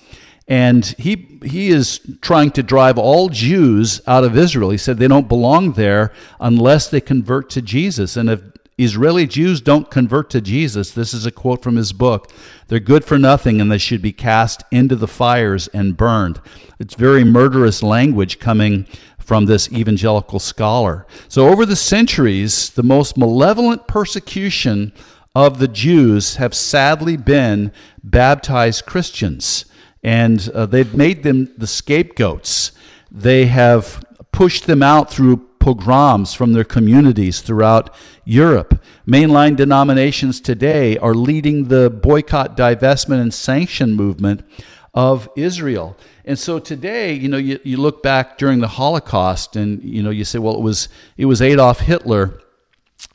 And 0.49 0.85
he, 0.99 1.39
he 1.45 1.69
is 1.69 2.01
trying 2.21 2.51
to 2.53 2.63
drive 2.63 2.99
all 2.99 3.29
Jews 3.29 4.03
out 4.07 4.25
of 4.25 4.37
Israel. 4.37 4.71
He 4.71 4.77
said 4.77 4.99
they 4.99 5.09
don't 5.09 5.29
belong 5.29 5.73
there 5.73 6.13
unless 6.41 6.91
they 6.91 7.01
convert 7.01 7.49
to 7.51 7.63
Jesus. 7.63 8.17
And 8.17 8.29
if 8.29 8.43
Israeli 8.77 9.27
Jews 9.27 9.61
don't 9.61 9.91
convert 9.91 10.31
to 10.31 10.41
Jesus, 10.41 10.91
this 10.91 11.15
is 11.15 11.27
a 11.27 11.31
quote 11.31 11.63
from 11.63 11.77
his 11.77 11.93
book, 11.93 12.33
they're 12.67 12.81
good 12.81 13.05
for 13.05 13.19
nothing 13.19 13.61
and 13.61 13.71
they 13.71 13.79
should 13.79 14.03
be 14.03 14.13
cast 14.13 14.65
into 14.73 14.97
the 14.97 15.07
fires 15.07 15.69
and 15.69 15.97
burned. 15.97 16.41
It's 16.81 16.95
very 16.95 17.23
murderous 17.23 17.83
language 17.83 18.41
coming 18.41 18.87
from 19.19 19.47
this 19.47 19.73
evangelical 19.73 20.39
scholar. 20.39 21.07
So, 21.29 21.49
over 21.49 21.65
the 21.65 21.77
centuries, 21.77 22.71
the 22.71 22.83
most 22.83 23.17
malevolent 23.17 23.87
persecution 23.87 24.93
of 25.35 25.59
the 25.59 25.69
Jews 25.69 26.37
have 26.37 26.55
sadly 26.55 27.17
been 27.17 27.73
baptized 28.03 28.87
Christians, 28.87 29.65
and 30.03 30.49
uh, 30.55 30.67
they've 30.67 30.95
made 30.95 31.23
them 31.23 31.53
the 31.57 31.67
scapegoats. 31.67 32.73
They 33.11 33.47
have 33.47 34.05
pushed 34.31 34.67
them 34.67 34.83
out 34.83 35.11
through 35.11 35.49
pogroms 35.65 36.35
from 36.35 36.53
their 36.53 36.63
communities 36.63 37.41
throughout 37.41 37.89
Europe. 38.27 38.85
Mainline 39.09 39.57
denominations 39.57 40.39
today 40.39 40.99
are 40.99 41.15
leading 41.15 41.69
the 41.69 41.89
boycott, 41.89 42.55
divestment, 42.55 43.23
and 43.23 43.33
sanction 43.33 43.95
movement 43.95 44.43
of 44.93 45.27
Israel. 45.37 45.97
And 46.27 46.39
so 46.39 46.59
today, 46.59 47.15
you 47.15 47.31
know, 47.31 47.39
you, 47.39 47.59
you 47.65 47.79
look 47.79 48.03
back 48.03 48.37
during 48.37 48.61
the 48.61 48.69
Holocaust 48.69 49.57
and, 49.57 49.83
you 49.83 50.03
know, 50.03 50.11
you 50.11 50.27
say, 50.27 50.39
well, 50.39 50.55
it 50.55 50.61
was, 50.61 50.91
it 51.17 51.25
was 51.25 51.41
Adolf 51.41 51.81
Hitler 51.81 52.39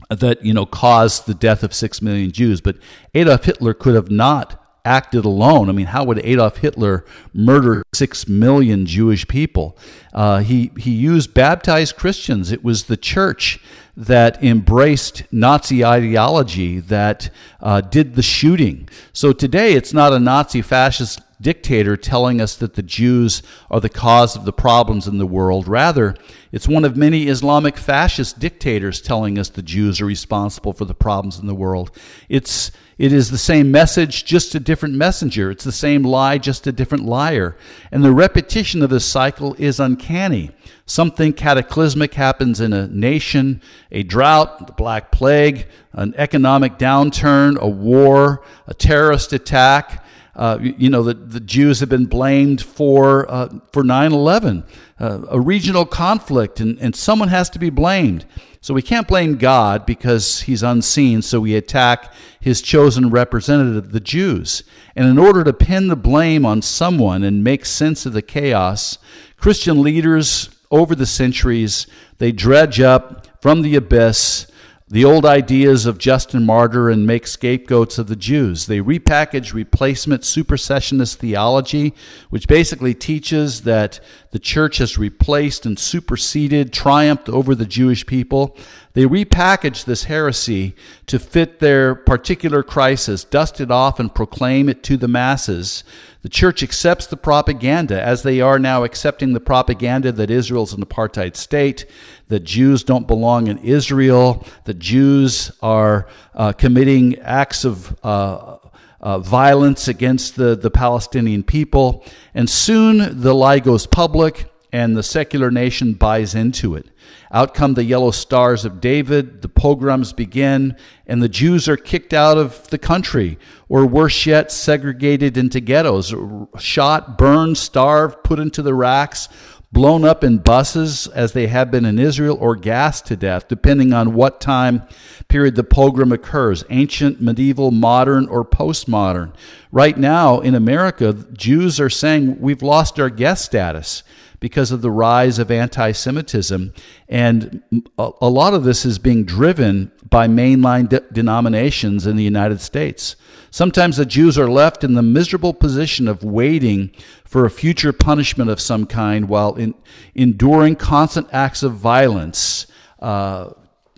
that, 0.10 0.44
you 0.44 0.56
know, 0.56 0.66
caused 0.66 1.28
the 1.28 1.36
death 1.36 1.62
of 1.62 1.72
six 1.72 2.02
million 2.02 2.32
Jews. 2.32 2.62
But 2.62 2.78
Adolf 3.14 3.46
Hitler 3.46 3.76
could 3.76 3.94
have 3.94 4.10
not 4.10 4.60
acted 4.90 5.24
alone. 5.24 5.70
I 5.70 5.72
mean, 5.74 5.86
how 5.86 6.04
would 6.04 6.20
Adolf 6.26 6.58
Hitler 6.58 7.06
murder 7.32 7.84
six 7.94 8.28
million 8.28 8.88
Jewish 8.88 9.28
people? 9.28 9.78
Uh, 10.14 10.40
he, 10.40 10.72
he 10.78 10.92
used 10.92 11.36
baptized 11.36 11.96
Christians. 11.96 12.52
It 12.52 12.64
was 12.64 12.86
the 12.86 12.98
church 12.98 13.60
that 13.96 14.44
embraced 14.44 15.24
Nazi 15.32 15.86
ideology 15.86 16.80
that 16.80 17.30
uh, 17.62 17.82
did 17.82 18.16
the 18.16 18.24
shooting. 18.24 18.90
So 19.14 19.32
today, 19.32 19.74
it's 19.74 19.94
not 19.94 20.12
a 20.12 20.20
Nazi 20.20 20.64
fascist 20.64 21.22
dictator 21.42 21.96
telling 21.96 22.42
us 22.42 22.56
that 22.58 22.74
the 22.74 22.82
Jews 22.82 23.44
are 23.70 23.80
the 23.80 23.90
cause 23.90 24.36
of 24.36 24.44
the 24.44 24.54
problems 24.54 25.08
in 25.08 25.20
the 25.20 25.26
world. 25.26 25.68
Rather, 25.68 26.16
it's 26.52 26.68
one 26.68 26.84
of 26.84 26.98
many 26.98 27.28
Islamic 27.28 27.78
fascist 27.78 28.40
dictators 28.40 29.02
telling 29.02 29.38
us 29.38 29.50
the 29.50 29.62
Jews 29.62 30.02
are 30.02 30.06
responsible 30.06 30.74
for 30.74 30.86
the 30.86 30.96
problems 30.96 31.40
in 31.40 31.48
the 31.48 31.56
world. 31.56 31.92
It's 32.28 32.72
it 33.00 33.14
is 33.14 33.32
the 33.32 33.38
same 33.38 33.72
message, 33.72 34.26
just 34.26 34.54
a 34.56 34.60
different 34.60 34.94
messenger. 34.94 35.50
It's 35.50 35.64
the 35.64 35.72
same 35.72 36.04
lie, 36.04 36.38
just 36.38 36.68
a 36.68 36.74
different 36.74 37.06
liar. 37.06 37.56
And 37.94 38.04
the 38.04 38.12
repetition 38.12 38.84
of 38.84 38.90
this 38.90 39.06
cycle 39.06 39.56
is 39.58 39.80
uncanny. 39.80 40.52
Something 40.86 41.32
cataclysmic 41.32 42.14
happens 42.16 42.60
in 42.60 42.74
a 42.74 42.88
nation 42.88 43.62
a 43.90 44.04
drought, 44.04 44.68
the 44.68 44.74
Black 44.74 45.14
Plague, 45.14 45.68
an 45.94 46.14
economic 46.18 46.78
downturn, 46.78 47.58
a 47.58 47.70
war, 47.70 48.44
a 48.68 48.74
terrorist 48.74 49.32
attack 49.32 50.04
uh, 50.40 50.58
you 50.62 50.90
know, 50.90 51.04
the, 51.04 51.14
the 51.14 51.42
Jews 51.42 51.82
have 51.82 51.90
been 51.90 52.06
blamed 52.06 52.62
for, 52.62 53.30
uh, 53.30 53.50
for 53.74 53.84
9 53.84 54.14
11, 54.14 54.64
uh, 54.98 55.20
a 55.30 55.38
regional 55.38 55.86
conflict, 55.86 56.62
and, 56.62 56.80
and 56.80 56.96
someone 56.96 57.28
has 57.28 57.50
to 57.50 57.60
be 57.60 57.70
blamed. 57.70 58.26
So 58.62 58.74
we 58.74 58.82
can't 58.82 59.06
blame 59.06 59.36
God 59.36 59.86
because 59.86 60.44
he's 60.44 60.64
unseen, 60.64 61.22
so 61.24 61.42
we 61.42 61.56
attack 61.56 62.14
his 62.40 62.62
chosen 62.62 63.10
representative, 63.10 63.92
the 63.92 64.00
Jews. 64.00 64.64
And 64.96 65.10
in 65.10 65.18
order 65.18 65.44
to 65.44 65.52
pin 65.52 65.90
the 65.90 65.98
blame 65.98 66.46
on 66.46 66.62
someone 66.62 67.22
and 67.24 67.44
make 67.44 67.66
sense 67.66 68.06
of 68.06 68.14
the 68.14 68.22
chaos, 68.22 68.98
Christian 69.36 69.82
leaders 69.82 70.50
over 70.72 70.96
the 70.96 71.06
centuries, 71.06 71.86
they 72.18 72.32
dredge 72.32 72.80
up 72.80 73.28
from 73.42 73.62
the 73.62 73.76
abyss 73.76 74.49
the 74.92 75.06
old 75.06 75.24
ideas 75.24 75.86
of 75.86 76.00
Justin 76.00 76.48
Martyr 76.48 76.90
and 76.90 77.06
make 77.06 77.28
scapegoats 77.28 78.00
of 78.00 78.08
the 78.08 78.16
Jews. 78.16 78.66
They 78.66 78.80
repackage 78.80 79.54
replacement 79.54 80.24
supersessionist 80.24 81.18
theology, 81.18 81.94
which 82.32 82.48
basically 82.48 82.96
teaches 82.96 83.62
that 83.62 84.00
the 84.32 84.40
church 84.40 84.80
has 84.80 84.98
replaced 84.98 85.68
and 85.68 85.78
superseded, 85.78 86.74
triumphed 86.74 87.30
over 87.30 87.54
the 87.54 87.68
Jewish 87.68 88.04
people. 88.08 88.58
They 88.94 89.04
repackage 89.04 89.86
this 89.86 90.06
heresy 90.06 90.76
to 91.06 91.20
fit 91.20 91.60
their 91.60 91.94
particular 91.94 92.64
crisis, 92.64 93.24
dust 93.24 93.62
it 93.62 93.70
off, 93.70 94.00
and 94.00 94.14
proclaim 94.14 94.70
it 94.70 94.82
to 94.84 94.98
the 94.98 95.08
masses. 95.08 95.84
The 96.24 96.30
church 96.30 96.64
accepts 96.64 97.06
the 97.06 97.16
propaganda, 97.16 98.02
as 98.02 98.24
they 98.24 98.42
are 98.42 98.60
now 98.60 98.84
accepting 98.84 99.34
the 99.34 99.40
propaganda 99.40 100.12
that 100.12 100.32
Israel's 100.32 100.74
an 100.74 100.84
apartheid 100.84 101.36
state, 101.36 101.86
that 102.30 102.42
Jews 102.42 102.84
don't 102.84 103.08
belong 103.08 103.48
in 103.48 103.58
Israel, 103.60 104.46
that 104.64 104.80
Jews 104.80 105.52
are 105.62 106.08
uh, 106.34 106.54
committing 106.54 107.20
acts 107.20 107.66
of 107.66 107.98
uh, 108.04 108.58
uh, 109.02 109.20
violence 109.20 109.88
against 109.88 110.36
the, 110.36 110.56
the 110.56 110.72
Palestinian 110.72 111.44
people. 111.44 112.06
And 112.34 112.50
soon 112.50 113.22
the 113.22 113.34
lie 113.34 113.60
goes 113.60 113.86
public 113.86 114.50
and 114.72 114.96
the 114.96 115.04
secular 115.04 115.50
nation 115.50 115.94
buys 115.94 116.36
into 116.36 116.76
it. 116.76 116.86
Out 117.32 117.54
come 117.54 117.74
the 117.74 117.84
yellow 117.84 118.12
stars 118.12 118.66
of 118.66 118.82
David, 118.82 119.42
the 119.42 119.50
pogroms 119.50 120.14
begin, 120.14 120.76
and 121.08 121.24
the 121.24 121.30
Jews 121.30 121.68
are 121.68 121.78
kicked 121.78 122.14
out 122.14 122.38
of 122.38 122.68
the 122.70 122.78
country, 122.78 123.40
or 123.68 123.86
worse 123.86 124.26
yet, 124.28 124.52
segregated 124.52 125.38
into 125.38 125.60
ghettos, 125.60 126.14
shot, 126.60 127.18
burned, 127.18 127.58
starved, 127.58 128.24
put 128.24 128.40
into 128.40 128.62
the 128.62 128.74
racks, 128.76 129.28
blown 129.72 130.04
up 130.04 130.24
in 130.24 130.40
buses 130.40 131.08
as 131.08 131.34
they 131.34 131.48
have 131.48 131.70
been 131.70 131.86
in 131.86 132.00
Israel, 132.00 132.38
or 132.40 132.56
gassed 132.56 133.06
to 133.06 133.16
death, 133.16 133.48
depending 133.48 133.94
on 133.94 134.14
what 134.14 134.42
time 134.42 134.82
period 135.28 135.56
the 135.56 135.64
pogrom 135.64 136.12
occurs 136.12 136.64
ancient, 136.70 137.22
medieval, 137.22 137.72
modern, 137.72 138.28
or 138.28 138.44
postmodern. 138.44 139.32
Right 139.72 139.98
now 139.98 140.40
in 140.40 140.56
America, 140.56 141.14
Jews 141.34 141.80
are 141.80 141.90
saying 141.90 142.40
we've 142.40 142.64
lost 142.64 143.00
our 143.00 143.10
guest 143.10 143.46
status 143.46 144.04
because 144.40 144.72
of 144.72 144.82
the 144.82 144.92
rise 144.92 145.40
of 145.40 145.52
anti 145.52 145.92
Semitism. 145.92 146.74
And 147.08 147.64
a, 147.98 148.30
lot 148.30 148.54
of 148.54 148.64
this 148.64 148.86
is 148.86 149.00
being 149.00 149.26
driven 149.26 149.92
by 150.10 150.28
mainline 150.28 150.90
de- 150.90 151.02
denominations 151.12 152.08
in 152.08 152.16
the 152.16 152.24
United 152.24 152.62
States. 152.62 153.16
Sometimes 153.52 153.98
the 153.98 154.06
Jews 154.06 154.38
are 154.38 154.50
left 154.50 154.84
in 154.84 154.94
the 154.94 155.02
miserable 155.02 155.54
position 155.54 156.08
of 156.08 156.24
waiting 156.24 156.92
for 157.26 157.46
a 157.46 157.52
future 157.52 157.92
punishment 157.92 158.50
of 158.50 158.62
some 158.62 158.86
kind 158.86 159.28
while 159.28 159.56
in, 159.56 159.74
enduring 160.16 160.76
constant 160.76 161.28
acts 161.32 161.64
of 161.64 161.74
violence. 161.74 162.68
Uh, 163.00 163.52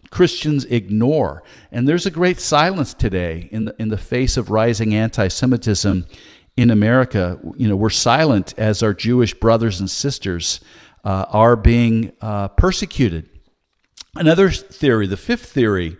Christians 0.09 0.65
ignore. 0.65 1.41
And 1.71 1.87
there's 1.87 2.05
a 2.05 2.11
great 2.11 2.39
silence 2.39 2.93
today 2.93 3.47
in 3.51 3.65
the, 3.65 3.75
in 3.79 3.89
the 3.89 3.97
face 3.97 4.37
of 4.37 4.51
rising 4.51 4.93
anti 4.93 5.29
Semitism 5.29 6.05
in 6.61 6.69
America. 6.69 7.39
You 7.57 7.67
know, 7.67 7.75
we're 7.75 7.89
silent 7.89 8.53
as 8.57 8.83
our 8.83 8.93
Jewish 8.93 9.33
brothers 9.33 9.79
and 9.79 9.89
sisters 9.89 10.61
uh, 11.03 11.25
are 11.29 11.55
being 11.55 12.13
uh, 12.21 12.49
persecuted. 12.49 13.27
Another 14.15 14.51
theory, 14.51 15.07
the 15.07 15.17
fifth 15.17 15.51
theory, 15.51 15.97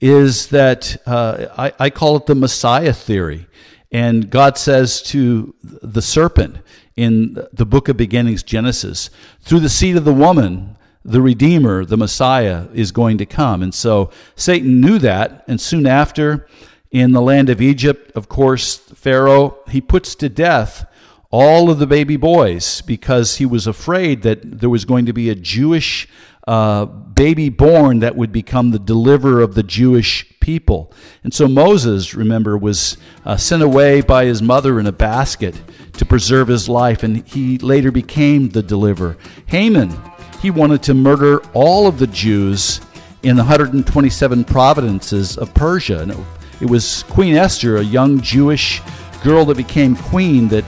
is 0.00 0.48
that 0.48 0.96
uh, 1.06 1.46
I, 1.56 1.72
I 1.86 1.90
call 1.90 2.16
it 2.16 2.26
the 2.26 2.34
Messiah 2.34 2.92
theory. 2.92 3.46
And 3.90 4.28
God 4.28 4.58
says 4.58 5.02
to 5.04 5.54
the 5.62 6.02
serpent 6.02 6.58
in 6.96 7.38
the 7.52 7.64
book 7.64 7.88
of 7.88 7.96
beginnings, 7.96 8.42
Genesis, 8.42 9.08
through 9.40 9.60
the 9.60 9.68
seed 9.68 9.96
of 9.96 10.04
the 10.04 10.12
woman, 10.12 10.76
the 11.04 11.22
Redeemer, 11.22 11.84
the 11.84 11.96
Messiah, 11.96 12.66
is 12.74 12.92
going 12.92 13.18
to 13.18 13.26
come. 13.26 13.62
And 13.62 13.72
so 13.72 14.10
Satan 14.36 14.80
knew 14.80 14.98
that, 14.98 15.44
and 15.46 15.60
soon 15.60 15.86
after, 15.86 16.46
in 16.94 17.10
the 17.10 17.20
land 17.20 17.50
of 17.50 17.60
Egypt, 17.60 18.12
of 18.14 18.28
course, 18.28 18.76
Pharaoh, 18.76 19.58
he 19.68 19.80
puts 19.80 20.14
to 20.14 20.28
death 20.28 20.86
all 21.32 21.68
of 21.68 21.80
the 21.80 21.88
baby 21.88 22.16
boys 22.16 22.82
because 22.82 23.38
he 23.38 23.44
was 23.44 23.66
afraid 23.66 24.22
that 24.22 24.60
there 24.60 24.70
was 24.70 24.84
going 24.84 25.04
to 25.06 25.12
be 25.12 25.28
a 25.28 25.34
Jewish 25.34 26.08
uh, 26.46 26.84
baby 26.84 27.48
born 27.48 27.98
that 27.98 28.14
would 28.14 28.30
become 28.30 28.70
the 28.70 28.78
deliverer 28.78 29.40
of 29.42 29.56
the 29.56 29.64
Jewish 29.64 30.38
people. 30.38 30.92
And 31.24 31.34
so 31.34 31.48
Moses, 31.48 32.14
remember, 32.14 32.56
was 32.56 32.96
uh, 33.24 33.36
sent 33.36 33.64
away 33.64 34.00
by 34.00 34.26
his 34.26 34.40
mother 34.40 34.78
in 34.78 34.86
a 34.86 34.92
basket 34.92 35.60
to 35.94 36.04
preserve 36.04 36.46
his 36.46 36.68
life, 36.68 37.02
and 37.02 37.26
he 37.26 37.58
later 37.58 37.90
became 37.90 38.50
the 38.50 38.62
deliverer. 38.62 39.16
Haman, 39.46 39.92
he 40.40 40.52
wanted 40.52 40.84
to 40.84 40.94
murder 40.94 41.40
all 41.54 41.88
of 41.88 41.98
the 41.98 42.06
Jews 42.06 42.80
in 43.24 43.34
the 43.34 43.42
127 43.42 44.44
provinces 44.44 45.36
of 45.36 45.52
Persia. 45.54 46.02
And 46.02 46.24
it 46.64 46.70
was 46.70 47.02
Queen 47.10 47.36
Esther, 47.36 47.76
a 47.76 47.82
young 47.82 48.22
Jewish 48.22 48.80
girl 49.22 49.44
that 49.44 49.58
became 49.58 49.94
queen, 49.94 50.48
that 50.48 50.64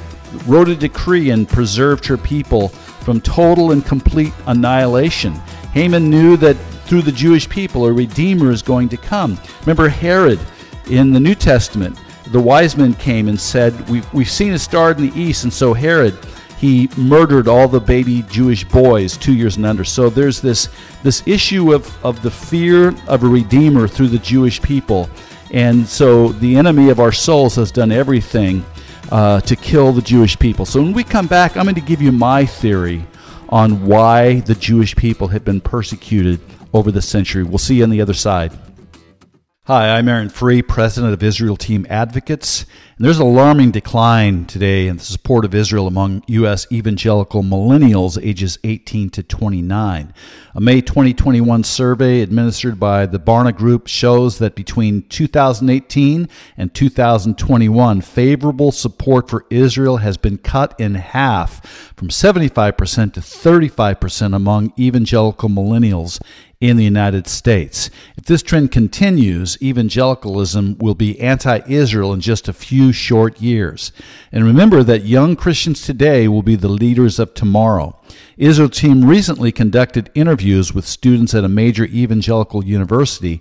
wrote 0.47 0.69
a 0.69 0.77
decree 0.77 1.31
and 1.31 1.49
preserved 1.49 2.05
her 2.05 2.19
people 2.19 2.69
from 2.69 3.19
total 3.19 3.71
and 3.73 3.83
complete 3.83 4.35
annihilation. 4.47 5.33
Haman 5.73 6.11
knew 6.11 6.37
that 6.37 6.55
through 6.85 7.01
the 7.01 7.13
Jewish 7.13 7.49
people 7.49 7.87
a 7.87 7.93
redeemer 7.93 8.51
is 8.51 8.61
going 8.61 8.91
to 8.91 8.99
come. 8.99 9.39
Remember 9.61 9.89
Herod 9.89 10.39
in 10.91 11.15
the 11.15 11.21
New 11.21 11.35
Testament, 11.35 11.99
the 12.27 12.41
wise 12.41 12.77
men 12.77 12.93
came 12.93 13.29
and 13.29 13.41
said, 13.41 13.89
We've, 13.89 14.13
we've 14.13 14.31
seen 14.31 14.53
a 14.53 14.59
star 14.59 14.91
in 14.91 14.99
the 14.99 15.19
east, 15.19 15.45
and 15.45 15.53
so 15.53 15.73
Herod 15.73 16.15
he 16.59 16.91
murdered 16.97 17.49
all 17.49 17.69
the 17.69 17.81
baby 17.81 18.23
Jewish 18.29 18.65
boys 18.65 19.17
two 19.17 19.35
years 19.35 19.57
and 19.57 19.65
under. 19.65 19.85
So 19.85 20.11
there's 20.11 20.41
this 20.41 20.69
this 21.03 21.23
issue 21.27 21.75
of, 21.75 22.05
of 22.05 22.21
the 22.23 22.31
fear 22.31 22.95
of 23.07 23.23
a 23.23 23.29
redeemer 23.29 23.87
through 23.87 24.09
the 24.09 24.19
Jewish 24.19 24.61
people. 24.61 25.09
And 25.51 25.87
so 25.87 26.29
the 26.29 26.57
enemy 26.57 26.91
of 26.91 27.01
our 27.01 27.13
souls 27.13 27.55
has 27.57 27.71
done 27.71 27.93
everything 27.93 28.65
uh, 29.11 29.41
to 29.43 29.57
kill 29.57 29.93
the 29.93 30.03
Jewish 30.03 30.39
people. 30.39 30.67
So 30.67 30.83
when 30.83 30.93
we 30.93 31.05
come 31.05 31.27
back, 31.27 31.57
I'm 31.57 31.65
going 31.65 31.75
to 31.77 31.81
give 31.81 32.03
you 32.03 32.13
my 32.13 32.45
theory 32.45 33.07
on 33.49 33.87
why 33.87 34.41
the 34.41 34.55
Jewish 34.55 34.97
people 34.97 35.29
have 35.29 35.45
been 35.45 35.61
persecuted 35.61 36.41
over 36.73 36.91
the 36.91 37.03
century. 37.03 37.45
We'll 37.45 37.59
see 37.59 37.77
you 37.77 37.85
on 37.85 37.91
the 37.91 38.01
other 38.01 38.15
side. 38.15 38.53
Hi, 39.69 39.99
I'm 39.99 40.09
Aaron 40.09 40.29
Free, 40.29 40.63
president 40.63 41.13
of 41.13 41.25
Israel 41.25 41.57
Team 41.57 41.89
Advocates. 41.91 42.67
And 42.97 43.05
there's 43.05 43.19
an 43.19 43.27
alarming 43.27 43.73
decline 43.73 44.45
today 44.45 44.87
in 44.87 44.99
the 44.99 45.03
support 45.03 45.45
of 45.45 45.57
Israel 45.57 45.89
among 45.89 46.23
U.S. 46.29 46.69
evangelical 46.71 47.43
millennials 47.43 48.17
ages 48.25 48.61
18 48.63 49.11
to 49.11 49.25
29. 49.25 50.15
A 50.55 50.61
May 50.61 50.81
2021 50.81 51.65
survey 51.65 52.21
administered 52.21 52.79
by 52.79 53.07
the 53.07 53.19
Barna 53.19 53.53
Group 53.53 53.89
shows 53.89 54.39
that 54.39 54.55
between 54.55 55.03
2018 55.09 56.29
and 56.57 56.73
2021, 56.73 58.01
favorable 58.03 58.71
support 58.71 59.29
for 59.29 59.47
Israel 59.51 59.97
has 59.97 60.17
been 60.17 60.39
cut 60.39 60.79
in 60.79 60.95
half 60.95 61.93
from 61.97 62.07
75% 62.07 63.15
to 63.15 63.21
35% 63.21 64.37
among 64.37 64.73
evangelical 64.79 65.49
millennials 65.49 66.21
in 66.69 66.77
the 66.77 66.85
United 66.85 67.27
States. 67.27 67.91
If 68.17 68.25
this 68.25 68.43
trend 68.43 68.73
continues, 68.73 69.57
evangelicalism 69.63 70.79
will 70.79 70.95
be 70.95 71.21
anti 71.21 71.61
Israel 71.69 72.13
in 72.13 72.21
just 72.21 72.49
a 72.49 72.53
few 72.53 72.93
short 72.93 73.41
years. 73.41 73.93
And 74.33 74.45
remember 74.45 74.83
that 74.83 75.05
young 75.05 75.37
Christians 75.37 75.83
today 75.83 76.29
will 76.29 76.43
be 76.43 76.57
the 76.57 76.69
leaders 76.69 77.19
of 77.19 77.35
tomorrow. 77.35 77.99
Israel 78.37 78.69
team 78.69 79.05
recently 79.05 79.53
conducted 79.53 80.11
interviews 80.15 80.75
with 80.75 80.87
students 80.87 81.35
at 81.35 81.45
a 81.45 81.49
major 81.49 81.85
evangelical 81.85 82.65
university 82.65 83.41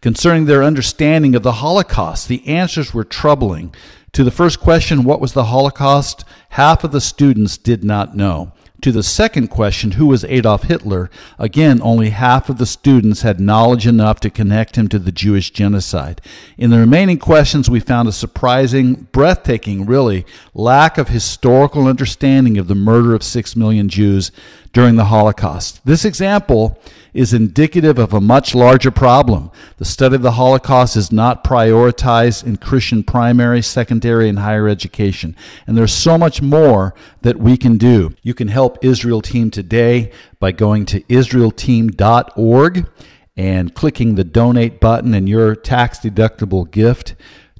concerning 0.00 0.44
their 0.44 0.62
understanding 0.62 1.34
of 1.34 1.42
the 1.42 1.52
Holocaust. 1.52 2.28
The 2.28 2.46
answers 2.46 2.94
were 2.94 3.04
troubling. 3.04 3.74
To 4.12 4.24
the 4.24 4.30
first 4.30 4.60
question, 4.60 5.04
what 5.04 5.20
was 5.20 5.34
the 5.34 5.44
Holocaust? 5.44 6.24
Half 6.50 6.84
of 6.84 6.92
the 6.92 7.00
students 7.00 7.58
did 7.58 7.84
not 7.84 8.16
know. 8.16 8.52
To 8.82 8.92
the 8.92 9.02
second 9.02 9.48
question, 9.48 9.92
who 9.92 10.06
was 10.06 10.24
Adolf 10.24 10.64
Hitler? 10.64 11.10
Again, 11.38 11.80
only 11.82 12.10
half 12.10 12.50
of 12.50 12.58
the 12.58 12.66
students 12.66 13.22
had 13.22 13.40
knowledge 13.40 13.86
enough 13.86 14.20
to 14.20 14.30
connect 14.30 14.76
him 14.76 14.88
to 14.88 14.98
the 14.98 15.10
Jewish 15.10 15.50
genocide. 15.50 16.20
In 16.58 16.70
the 16.70 16.78
remaining 16.78 17.18
questions, 17.18 17.70
we 17.70 17.80
found 17.80 18.06
a 18.06 18.12
surprising, 18.12 19.08
breathtaking, 19.12 19.86
really, 19.86 20.26
lack 20.52 20.98
of 20.98 21.08
historical 21.08 21.86
understanding 21.86 22.58
of 22.58 22.68
the 22.68 22.74
murder 22.74 23.14
of 23.14 23.22
six 23.22 23.56
million 23.56 23.88
Jews 23.88 24.30
during 24.76 24.96
the 24.96 25.06
Holocaust. 25.06 25.80
This 25.86 26.04
example 26.04 26.78
is 27.14 27.32
indicative 27.32 27.98
of 27.98 28.12
a 28.12 28.20
much 28.20 28.54
larger 28.54 28.90
problem. 28.90 29.50
The 29.78 29.86
study 29.86 30.16
of 30.16 30.20
the 30.20 30.32
Holocaust 30.32 30.98
is 30.98 31.10
not 31.10 31.42
prioritized 31.42 32.44
in 32.44 32.58
Christian 32.58 33.02
primary, 33.02 33.62
secondary, 33.62 34.28
and 34.28 34.38
higher 34.38 34.68
education. 34.68 35.34
And 35.66 35.78
there's 35.78 35.94
so 35.94 36.18
much 36.18 36.42
more 36.42 36.94
that 37.22 37.38
we 37.38 37.56
can 37.56 37.78
do. 37.78 38.14
You 38.20 38.34
can 38.34 38.48
help 38.48 38.84
Israel 38.84 39.22
Team 39.22 39.50
today 39.50 40.12
by 40.40 40.52
going 40.52 40.84
to 40.86 41.00
israelteam.org 41.04 42.86
and 43.34 43.74
clicking 43.74 44.14
the 44.14 44.24
donate 44.24 44.78
button 44.78 45.14
and 45.14 45.26
your 45.26 45.56
tax 45.56 46.00
deductible 46.00 46.70
gift 46.70 47.14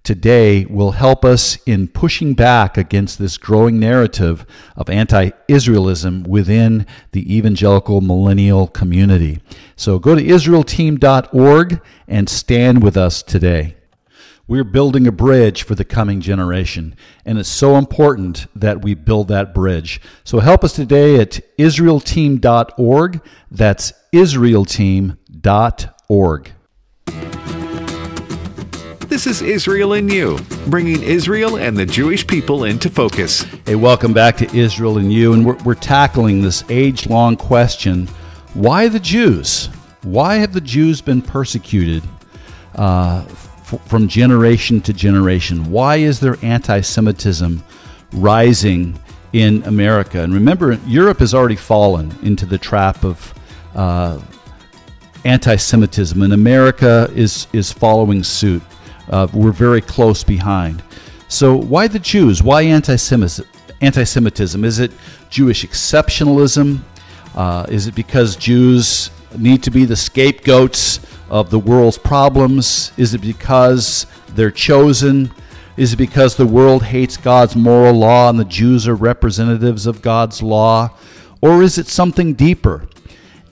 today 0.07 0.65
will 0.67 0.93
help 0.93 1.25
us 1.25 1.59
in 1.67 1.89
pushing 1.89 2.33
back 2.33 2.79
against 2.79 3.19
this 3.19 3.37
growing 3.37 3.81
narrative 3.81 4.47
of 4.77 4.89
anti 4.89 5.31
Israelism 5.49 6.29
within 6.29 6.87
the 7.11 7.37
evangelical 7.37 8.01
millennial 8.01 8.69
community. 8.69 9.41
So 9.75 9.99
go 9.99 10.15
to 10.15 10.23
IsraelTeam.org 10.23 11.81
and 12.07 12.29
stand 12.29 12.85
with 12.85 12.97
us 12.97 13.21
today. 13.21 13.75
We're 14.47 14.63
building 14.63 15.09
a 15.09 15.13
bridge 15.13 15.65
for 15.65 15.75
the 15.75 15.85
coming 15.85 16.21
generation, 16.21 16.95
and 17.25 17.37
it's 17.37 17.49
so 17.49 17.75
important 17.75 18.47
that 18.55 18.83
we 18.83 18.95
build 18.95 19.27
that 19.27 19.53
bridge. 19.53 20.01
So 20.23 20.39
help 20.39 20.63
us 20.63 20.73
today 20.73 21.19
at 21.19 21.41
IsraelTeam.org. 21.59 23.21
That's 23.51 23.93
IsraelTeam.org. 24.15 26.53
This 29.17 29.27
is 29.27 29.41
Israel 29.41 29.95
and 29.95 30.13
You, 30.13 30.39
bringing 30.67 31.03
Israel 31.03 31.57
and 31.57 31.75
the 31.75 31.87
Jewish 31.87 32.27
people 32.27 32.65
into 32.65 32.91
focus. 32.91 33.45
Hey, 33.65 33.75
welcome 33.75 34.13
back 34.13 34.37
to 34.37 34.55
Israel 34.55 34.99
and 34.99 35.11
You, 35.11 35.33
and 35.33 35.43
we're, 35.43 35.57
we're 35.65 35.75
tackling 35.75 36.43
this 36.43 36.63
age 36.69 37.07
long 37.07 37.35
question 37.35 38.09
why 38.53 38.89
the 38.89 39.01
Jews? 39.01 39.71
Why 40.03 40.35
have 40.35 40.53
the 40.53 40.61
Jews 40.61 41.01
been 41.01 41.23
persecuted 41.23 42.03
uh, 42.75 43.25
f- 43.27 43.81
from 43.87 44.07
generation 44.07 44.83
to 44.83 44.93
generation? 44.93 45.71
Why 45.71 45.97
is 45.97 46.21
there 46.21 46.37
anti 46.43 46.83
Semitism 46.83 47.65
rising 48.13 49.01
in 49.33 49.63
America? 49.63 50.21
And 50.21 50.35
remember, 50.35 50.75
Europe 50.87 51.21
has 51.21 51.33
already 51.33 51.57
fallen 51.57 52.15
into 52.23 52.45
the 52.45 52.59
trap 52.59 53.03
of. 53.03 53.33
Uh, 53.75 54.21
anti-Semitism, 55.25 56.23
and 56.23 56.33
America 56.33 57.11
is 57.13 57.49
is 57.53 57.73
following 57.73 58.23
suit. 58.23 58.63
Uh, 59.09 59.27
we're 59.33 59.53
very 59.53 59.81
close 59.81 60.25
behind. 60.25 60.83
So, 61.29 61.57
why 61.57 61.89
the 61.89 61.99
Jews? 61.99 62.43
Why 62.43 62.63
anti 62.63 62.97
Semitism? 62.97 64.65
Is 64.65 64.79
it 64.79 64.93
Jewish 65.31 65.65
exceptionalism? 65.65 66.81
Uh, 67.35 67.67
is 67.69 67.87
it 67.87 67.95
because 67.95 68.37
Jews 68.37 69.11
need 69.37 69.63
to 69.65 69.71
be 69.71 69.85
the 69.85 69.97
scapegoats 69.97 71.01
of 71.29 71.51
the 71.51 71.59
world's 71.59 71.99
problems? 71.99 72.93
Is 72.97 73.15
it 73.15 73.21
because 73.21 74.07
they're 74.29 74.51
chosen? 74.51 75.31
Is 75.77 75.93
it 75.93 75.97
because 75.97 76.37
the 76.37 76.47
world 76.47 76.85
hates 76.85 77.17
God's 77.17 77.55
moral 77.55 77.95
law 77.95 78.31
and 78.31 78.39
the 78.39 78.45
Jews 78.45 78.89
are 78.89 78.95
representatives 78.95 79.87
of 79.87 80.01
God's 80.01 80.43
law? 80.43 80.91
Or 81.43 81.63
is 81.63 81.77
it 81.77 81.87
something 81.87 82.33
deeper? 82.33 82.89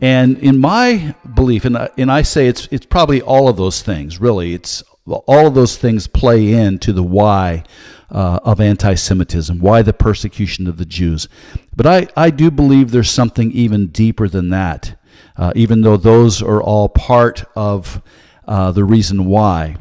And 0.00 0.38
in 0.38 0.58
my 0.58 1.14
belief, 1.34 1.64
and 1.64 1.76
I, 1.76 1.90
and 1.98 2.10
I 2.10 2.22
say 2.22 2.46
it's, 2.48 2.66
it's 2.70 2.86
probably 2.86 3.20
all 3.20 3.48
of 3.48 3.56
those 3.56 3.82
things, 3.82 4.20
really. 4.20 4.54
It's 4.54 4.82
all 5.06 5.46
of 5.46 5.54
those 5.54 5.76
things 5.76 6.06
play 6.06 6.52
into 6.52 6.92
the 6.92 7.02
why 7.02 7.64
uh, 8.10 8.40
of 8.42 8.60
anti 8.60 8.94
Semitism, 8.94 9.58
why 9.58 9.82
the 9.82 9.92
persecution 9.92 10.66
of 10.66 10.78
the 10.78 10.84
Jews. 10.84 11.28
But 11.76 11.86
I, 11.86 12.08
I 12.16 12.30
do 12.30 12.50
believe 12.50 12.90
there's 12.90 13.10
something 13.10 13.52
even 13.52 13.88
deeper 13.88 14.28
than 14.28 14.50
that, 14.50 14.98
uh, 15.36 15.52
even 15.54 15.82
though 15.82 15.96
those 15.96 16.42
are 16.42 16.62
all 16.62 16.88
part 16.88 17.44
of 17.54 18.02
uh, 18.46 18.72
the 18.72 18.84
reason 18.84 19.26
why. 19.26 19.76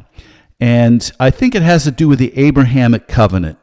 And 0.60 1.12
I 1.20 1.30
think 1.30 1.56
it 1.56 1.62
has 1.62 1.84
to 1.86 1.92
do 1.92 2.08
with 2.08 2.20
the 2.20 2.38
Abrahamic 2.38 3.08
covenant. 3.08 3.58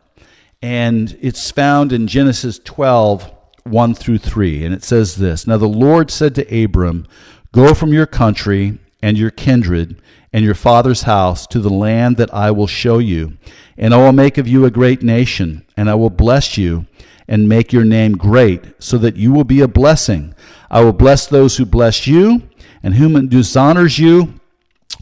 And 0.63 1.17
it's 1.21 1.51
found 1.51 1.93
in 1.93 2.07
Genesis 2.07 2.59
12, 2.59 3.33
1 3.65 3.95
through 3.95 4.19
3. 4.19 4.65
And 4.65 4.75
it 4.75 4.85
says 4.85 5.17
this 5.17 5.47
Now 5.47 5.57
the 5.57 5.67
Lord 5.67 6.11
said 6.11 6.35
to 6.35 6.65
Abram, 6.65 7.07
Go 7.53 7.75
from 7.75 7.93
your 7.93 8.07
country 8.07 8.79
and 9.03 9.19
your 9.19 9.31
kindred 9.31 10.01
and 10.33 10.45
your 10.45 10.55
father's 10.55 11.03
house 11.03 11.47
to 11.49 11.59
the 11.59 11.71
land 11.71 12.17
that 12.17 12.33
I 12.33 12.51
will 12.51 12.67
show 12.67 12.99
you. 12.99 13.37
And 13.77 13.93
I 13.93 13.97
will 13.99 14.13
make 14.13 14.39
of 14.39 14.47
you 14.47 14.65
a 14.65 14.71
great 14.71 15.03
nation, 15.03 15.67
and 15.77 15.91
I 15.91 15.95
will 15.95 16.11
bless 16.11 16.57
you 16.57 16.87
and 17.27 17.49
make 17.49 17.73
your 17.73 17.85
name 17.85 18.13
great, 18.13 18.65
so 18.83 18.99
that 18.99 19.17
you 19.17 19.33
will 19.33 19.45
be 19.45 19.61
a 19.61 19.69
blessing. 19.69 20.35
I 20.71 20.83
will 20.83 20.93
bless 20.93 21.27
those 21.27 21.57
who 21.57 21.65
bless 21.65 22.07
you, 22.07 22.43
and 22.83 22.95
whom 22.95 23.29
dishonors 23.29 23.99
you 23.99 24.35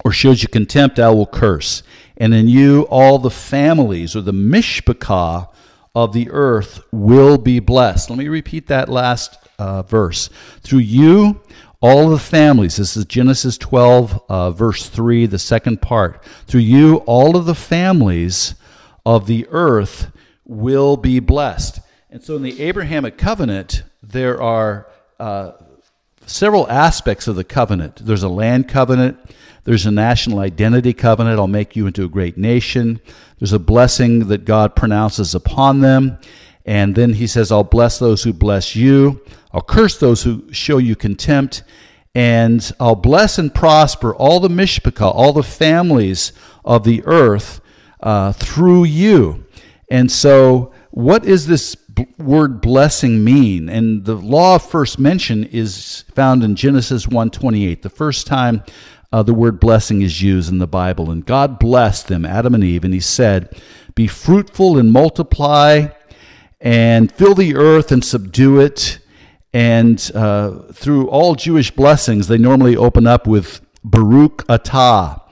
or 0.05 0.13
shows 0.13 0.43
you 0.43 0.49
contempt, 0.49 0.99
I 0.99 1.11
will 1.11 1.27
curse. 1.27 1.83
And 2.17 2.35
in 2.35 2.49
you 2.49 2.83
all 2.91 3.19
the 3.19 3.31
families 3.31 4.15
or 4.15 4.21
the 4.21 4.33
mishpachah 4.33 5.49
of 5.95 6.13
the 6.13 6.31
earth 6.31 6.81
will 6.93 7.39
be 7.39 7.61
blessed. 7.61 8.11
Let 8.11 8.19
me 8.19 8.29
repeat 8.29 8.67
that 8.69 8.89
last 8.89 9.37
uh, 9.59 9.83
verse. 9.83 10.31
Through 10.61 10.81
you 10.81 11.41
all 11.81 12.09
the 12.09 12.19
families, 12.19 12.77
this 12.77 12.97
is 12.97 13.05
Genesis 13.05 13.57
12, 13.57 14.23
uh, 14.29 14.51
verse 14.51 14.89
3, 14.89 15.27
the 15.27 15.39
second 15.39 15.81
part. 15.81 16.25
Through 16.47 16.63
you, 16.63 16.97
all 17.07 17.37
of 17.37 17.47
the 17.47 17.55
families 17.55 18.55
of 19.07 19.27
the 19.27 19.47
earth 19.51 20.11
will 20.45 20.97
be 20.97 21.21
blessed. 21.21 21.81
And 22.11 22.23
so 22.23 22.37
in 22.37 22.43
the 22.43 22.61
Abrahamic 22.63 23.17
covenant, 23.17 23.85
there 24.03 24.43
are 24.43 24.89
uh, 25.21 25.53
several 26.27 26.69
aspects 26.69 27.29
of 27.29 27.37
the 27.37 27.45
covenant. 27.45 28.05
There's 28.05 28.25
a 28.25 28.29
land 28.29 28.69
covenant, 28.69 29.19
there's 29.69 29.85
a 29.85 29.91
national 29.91 30.39
identity 30.39 30.95
covenant. 30.95 31.39
I'll 31.39 31.47
make 31.47 31.77
you 31.77 31.87
into 31.87 32.03
a 32.03 32.09
great 32.09 32.39
nation. 32.39 33.03
There's 33.39 33.53
a 33.53 33.59
blessing 33.59 34.29
that 34.29 34.47
God 34.47 34.75
pronounces 34.75 35.35
upon 35.35 35.81
them. 35.81 36.19
And 36.69 36.95
then 36.95 37.15
he 37.15 37.27
says, 37.27 37.51
I'll 37.51 37.65
bless 37.65 37.99
those 37.99 38.25
who 38.25 38.35
bless 38.35 38.77
you. 38.77 39.23
I'll 39.55 39.63
curse 39.63 39.97
those 39.97 40.23
who 40.23 40.53
show 40.53 40.77
you 40.77 40.97
contempt. 40.97 41.63
And 42.15 42.71
I'll 42.79 42.95
bless 42.95 43.39
and 43.39 43.55
prosper 43.55 44.15
all 44.15 44.39
the 44.39 44.51
mishpachah, 44.51 45.15
all 45.15 45.33
the 45.33 45.43
families 45.43 46.35
of 46.67 46.85
the 46.85 47.03
earth 47.07 47.63
uh, 48.01 48.33
through 48.33 48.85
you. 48.85 49.47
And 49.91 50.13
so, 50.13 50.75
what 50.91 51.23
does 51.23 51.47
this 51.47 51.75
word 52.19 52.61
blessing 52.61 53.25
mean? 53.25 53.71
And 53.71 54.05
the 54.05 54.17
law 54.17 54.57
of 54.57 54.63
first 54.63 54.99
mention 54.99 55.45
is 55.45 56.05
found 56.15 56.45
in 56.45 56.55
Genesis 56.55 57.07
1:28, 57.07 57.81
the 57.81 57.89
first 57.89 58.27
time 58.27 58.63
uh, 59.11 59.23
the 59.23 59.33
word 59.33 59.59
blessing 59.59 60.03
is 60.03 60.21
used 60.21 60.51
in 60.51 60.59
the 60.59 60.67
Bible. 60.67 61.11
And 61.11 61.25
God 61.25 61.59
blessed 61.59 62.09
them, 62.09 62.27
Adam 62.27 62.55
and 62.55 62.63
Eve, 62.63 62.85
and 62.85 62.93
He 62.93 63.01
said, 63.01 63.59
"Be 63.95 64.07
fruitful 64.07 64.77
and 64.77 64.93
multiply." 64.93 65.89
And 66.61 67.11
fill 67.13 67.35
the 67.35 67.57
earth 67.57 67.93
and 67.93 68.05
subdue 68.05 68.61
it. 68.61 68.99
And 69.53 70.11
uh, 70.15 70.73
through 70.73 71.09
all 71.09 71.35
Jewish 71.35 71.71
blessings, 71.71 72.29
they 72.29 72.39
normally 72.39 72.77
open 72.77 73.07
up 73.07 73.27
with 73.27 73.61
Baruch 73.83 74.47
Atah. 74.47 75.23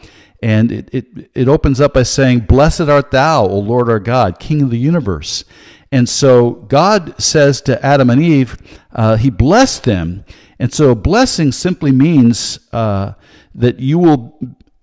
And 0.42 0.70
it, 0.70 0.88
it, 0.92 1.30
it 1.34 1.48
opens 1.48 1.80
up 1.80 1.94
by 1.94 2.02
saying, 2.02 2.40
Blessed 2.40 2.82
art 2.82 3.10
thou, 3.10 3.44
O 3.46 3.58
Lord 3.58 3.88
our 3.88 3.98
God, 3.98 4.38
King 4.38 4.62
of 4.62 4.70
the 4.70 4.78
universe. 4.78 5.44
And 5.92 6.08
so 6.08 6.52
God 6.52 7.20
says 7.20 7.60
to 7.62 7.84
Adam 7.84 8.10
and 8.10 8.22
Eve, 8.22 8.56
uh, 8.92 9.16
He 9.16 9.30
blessed 9.30 9.84
them. 9.84 10.24
And 10.58 10.72
so 10.72 10.90
a 10.90 10.94
blessing 10.94 11.52
simply 11.52 11.92
means 11.92 12.58
uh, 12.72 13.12
that 13.54 13.80
you 13.80 13.98
will, 13.98 14.38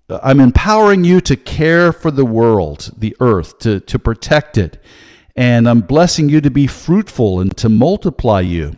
I'm 0.08 0.40
empowering 0.40 1.04
you 1.04 1.20
to 1.22 1.36
care 1.36 1.92
for 1.92 2.10
the 2.10 2.24
world, 2.24 2.92
the 2.96 3.16
earth, 3.20 3.58
to, 3.60 3.80
to 3.80 3.98
protect 3.98 4.56
it. 4.56 4.82
And 5.36 5.68
I'm 5.68 5.80
blessing 5.80 6.28
you 6.28 6.40
to 6.40 6.50
be 6.50 6.66
fruitful 6.66 7.40
and 7.40 7.56
to 7.56 7.68
multiply 7.68 8.40
you. 8.40 8.76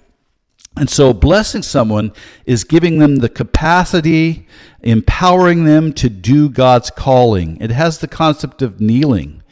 And 0.78 0.90
so, 0.90 1.14
blessing 1.14 1.62
someone 1.62 2.12
is 2.44 2.64
giving 2.64 2.98
them 2.98 3.16
the 3.16 3.30
capacity, 3.30 4.46
empowering 4.82 5.64
them 5.64 5.92
to 5.94 6.10
do 6.10 6.50
God's 6.50 6.90
calling. 6.90 7.56
It 7.60 7.70
has 7.70 7.98
the 7.98 8.08
concept 8.08 8.60
of 8.60 8.78
kneeling. 8.78 9.42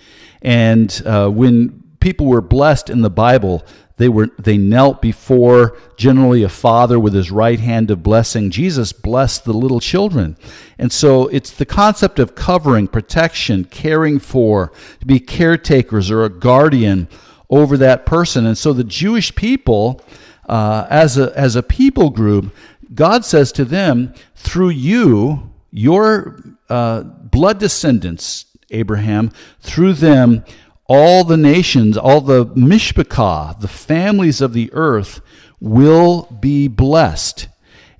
And 0.42 1.02
uh, 1.06 1.30
when 1.30 1.82
people 2.00 2.26
were 2.26 2.42
blessed 2.42 2.90
in 2.90 3.00
the 3.00 3.08
Bible, 3.08 3.64
they 3.96 4.08
were 4.08 4.30
they 4.38 4.58
knelt 4.58 5.00
before 5.00 5.76
generally 5.96 6.42
a 6.42 6.48
father 6.48 6.98
with 6.98 7.14
his 7.14 7.30
right 7.30 7.60
hand 7.60 7.90
of 7.90 8.02
blessing. 8.02 8.50
Jesus 8.50 8.92
blessed 8.92 9.44
the 9.44 9.52
little 9.52 9.80
children. 9.80 10.36
And 10.78 10.90
so 10.92 11.28
it's 11.28 11.52
the 11.52 11.66
concept 11.66 12.18
of 12.18 12.34
covering, 12.34 12.88
protection, 12.88 13.64
caring 13.64 14.18
for, 14.18 14.72
to 14.98 15.06
be 15.06 15.20
caretakers 15.20 16.10
or 16.10 16.24
a 16.24 16.28
guardian 16.28 17.08
over 17.48 17.76
that 17.76 18.04
person. 18.04 18.46
And 18.46 18.58
so 18.58 18.72
the 18.72 18.82
Jewish 18.82 19.34
people 19.34 20.02
uh, 20.48 20.86
as, 20.90 21.16
a, 21.16 21.32
as 21.38 21.56
a 21.56 21.62
people 21.62 22.10
group, 22.10 22.54
God 22.94 23.24
says 23.24 23.52
to 23.52 23.64
them, 23.64 24.14
through 24.34 24.70
you, 24.70 25.50
your 25.70 26.42
uh, 26.68 27.02
blood 27.02 27.58
descendants, 27.58 28.46
Abraham, 28.70 29.30
through 29.60 29.94
them, 29.94 30.44
all 30.86 31.24
the 31.24 31.36
nations, 31.36 31.96
all 31.96 32.20
the 32.20 32.46
mishpachah, 32.46 33.60
the 33.60 33.68
families 33.68 34.40
of 34.40 34.52
the 34.52 34.70
earth, 34.72 35.20
will 35.60 36.22
be 36.40 36.68
blessed. 36.68 37.48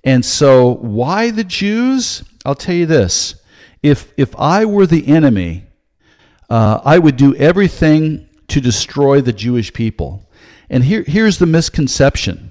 And 0.02 0.24
so, 0.24 0.74
why 0.74 1.30
the 1.30 1.44
Jews? 1.44 2.24
I'll 2.44 2.54
tell 2.54 2.74
you 2.74 2.86
this: 2.86 3.36
if 3.82 4.12
if 4.16 4.34
I 4.38 4.64
were 4.64 4.86
the 4.86 5.06
enemy, 5.08 5.64
uh, 6.50 6.80
I 6.84 6.98
would 6.98 7.16
do 7.16 7.34
everything 7.36 8.28
to 8.48 8.60
destroy 8.60 9.20
the 9.20 9.32
Jewish 9.32 9.72
people. 9.72 10.28
And 10.68 10.84
here, 10.84 11.02
here's 11.06 11.38
the 11.38 11.46
misconception. 11.46 12.50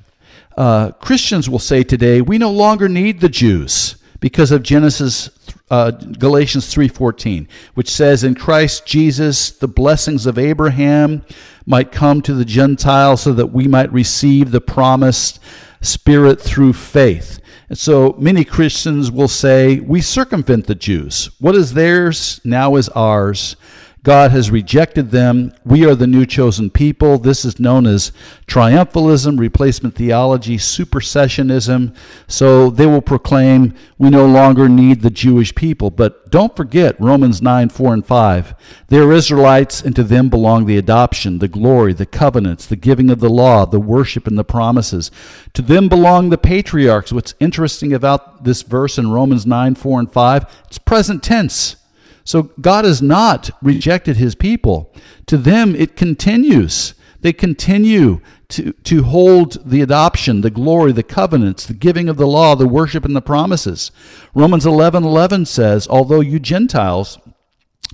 Uh, 0.57 0.91
Christians 0.91 1.49
will 1.49 1.59
say 1.59 1.83
today, 1.83 2.21
we 2.21 2.37
no 2.37 2.51
longer 2.51 2.87
need 2.87 3.19
the 3.19 3.29
Jews 3.29 3.95
because 4.19 4.51
of 4.51 4.63
Genesis 4.63 5.29
uh, 5.73 5.89
Galatians 5.89 6.71
3:14, 6.71 7.47
which 7.73 7.89
says 7.89 8.23
in 8.23 8.35
Christ 8.35 8.85
Jesus 8.85 9.49
the 9.49 9.67
blessings 9.67 10.27
of 10.27 10.37
Abraham 10.37 11.23
might 11.65 11.91
come 11.91 12.21
to 12.21 12.35
the 12.35 12.45
Gentiles 12.45 13.23
so 13.23 13.33
that 13.33 13.47
we 13.47 13.67
might 13.67 13.91
receive 13.91 14.51
the 14.51 14.61
promised 14.61 15.39
spirit 15.81 16.39
through 16.39 16.73
faith. 16.73 17.39
And 17.69 17.77
so 17.77 18.15
many 18.19 18.45
Christians 18.45 19.09
will 19.09 19.27
say 19.27 19.79
we 19.79 19.99
circumvent 19.99 20.67
the 20.67 20.75
Jews. 20.75 21.31
What 21.39 21.55
is 21.55 21.73
theirs 21.73 22.39
now 22.43 22.75
is 22.75 22.87
ours. 22.89 23.55
God 24.03 24.31
has 24.31 24.51
rejected 24.51 25.11
them. 25.11 25.53
We 25.63 25.85
are 25.85 25.95
the 25.95 26.07
new 26.07 26.25
chosen 26.25 26.69
people. 26.69 27.17
This 27.17 27.45
is 27.45 27.57
known 27.57 27.87
as 27.87 28.11
triumphalism, 28.47 29.39
replacement 29.39 29.95
theology, 29.95 30.57
supersessionism. 30.57 31.95
So 32.27 32.69
they 32.69 32.85
will 32.85 33.01
proclaim 33.01 33.73
we 33.97 34.09
no 34.09 34.25
longer 34.25 34.67
need 34.67 35.01
the 35.01 35.09
Jewish 35.09 35.55
people. 35.55 35.89
But 35.89 36.29
don't 36.29 36.53
forget 36.53 36.99
Romans 36.99 37.41
9, 37.41 37.69
4, 37.69 37.93
and 37.93 38.05
5. 38.05 38.55
They 38.89 38.97
are 38.99 39.13
Israelites, 39.13 39.81
and 39.81 39.95
to 39.95 40.03
them 40.03 40.29
belong 40.29 40.65
the 40.65 40.77
adoption, 40.77 41.39
the 41.39 41.47
glory, 41.47 41.93
the 41.93 42.05
covenants, 42.05 42.65
the 42.65 42.75
giving 42.75 43.09
of 43.09 43.21
the 43.21 43.29
law, 43.29 43.65
the 43.65 43.79
worship, 43.79 44.27
and 44.27 44.37
the 44.37 44.43
promises. 44.43 45.11
To 45.53 45.61
them 45.61 45.87
belong 45.87 46.29
the 46.29 46.37
patriarchs. 46.37 47.13
What's 47.13 47.35
interesting 47.39 47.93
about 47.93 48.43
this 48.43 48.63
verse 48.63 48.97
in 48.97 49.11
Romans 49.11 49.45
9, 49.45 49.75
4, 49.75 49.99
and 50.01 50.11
5? 50.11 50.63
It's 50.67 50.77
present 50.77 51.23
tense. 51.23 51.77
So 52.23 52.43
God 52.61 52.85
has 52.85 53.01
not 53.01 53.49
rejected 53.61 54.17
his 54.17 54.35
people. 54.35 54.93
To 55.27 55.37
them, 55.37 55.75
it 55.75 55.95
continues. 55.95 56.93
They 57.21 57.33
continue 57.33 58.21
to, 58.49 58.73
to 58.73 59.03
hold 59.03 59.69
the 59.69 59.81
adoption, 59.81 60.41
the 60.41 60.49
glory, 60.49 60.91
the 60.91 61.03
covenants, 61.03 61.65
the 61.65 61.73
giving 61.73 62.09
of 62.09 62.17
the 62.17 62.27
law, 62.27 62.55
the 62.55 62.67
worship, 62.67 63.05
and 63.05 63.15
the 63.15 63.21
promises. 63.21 63.91
Romans 64.35 64.65
11 64.65 65.03
11 65.03 65.45
says, 65.45 65.87
Although 65.87 66.19
you 66.19 66.39
Gentiles, 66.39 67.17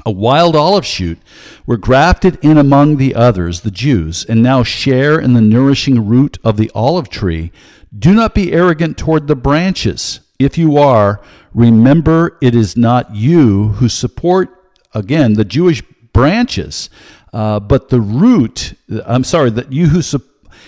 a 0.06 0.12
wild 0.12 0.56
olive 0.56 0.86
shoot, 0.86 1.20
were 1.66 1.78
grafted 1.78 2.38
in 2.42 2.58
among 2.58 2.98
the 2.98 3.16
others, 3.16 3.62
the 3.62 3.72
Jews, 3.72 4.26
and 4.26 4.42
now 4.42 4.64
share 4.64 5.20
in 5.20 5.34
the 5.34 5.42
nourishing 5.42 6.08
root 6.08 6.38
of 6.44 6.58
the 6.58 6.72
olive 6.74 7.10
tree, 7.10 7.52
do 7.98 8.14
not 8.14 8.36
be 8.36 8.52
arrogant 8.52 8.98
toward 8.98 9.28
the 9.28 9.36
branches. 9.36 10.22
If 10.40 10.58
you 10.58 10.78
are, 10.78 11.22
remember 11.54 12.38
it 12.42 12.56
is 12.56 12.78
not 12.78 13.14
you 13.14 13.70
who 13.74 13.90
support, 13.90 14.50
again, 14.94 15.34
the 15.34 15.44
Jewish 15.44 15.84
branches, 16.14 16.90
uh, 17.34 17.60
but 17.60 17.90
the 17.90 18.00
root, 18.00 18.74
I'm 19.06 19.26
sorry, 19.26 19.50
that 19.52 19.74
you 19.74 19.88
who 19.88 20.02
support. 20.02 20.28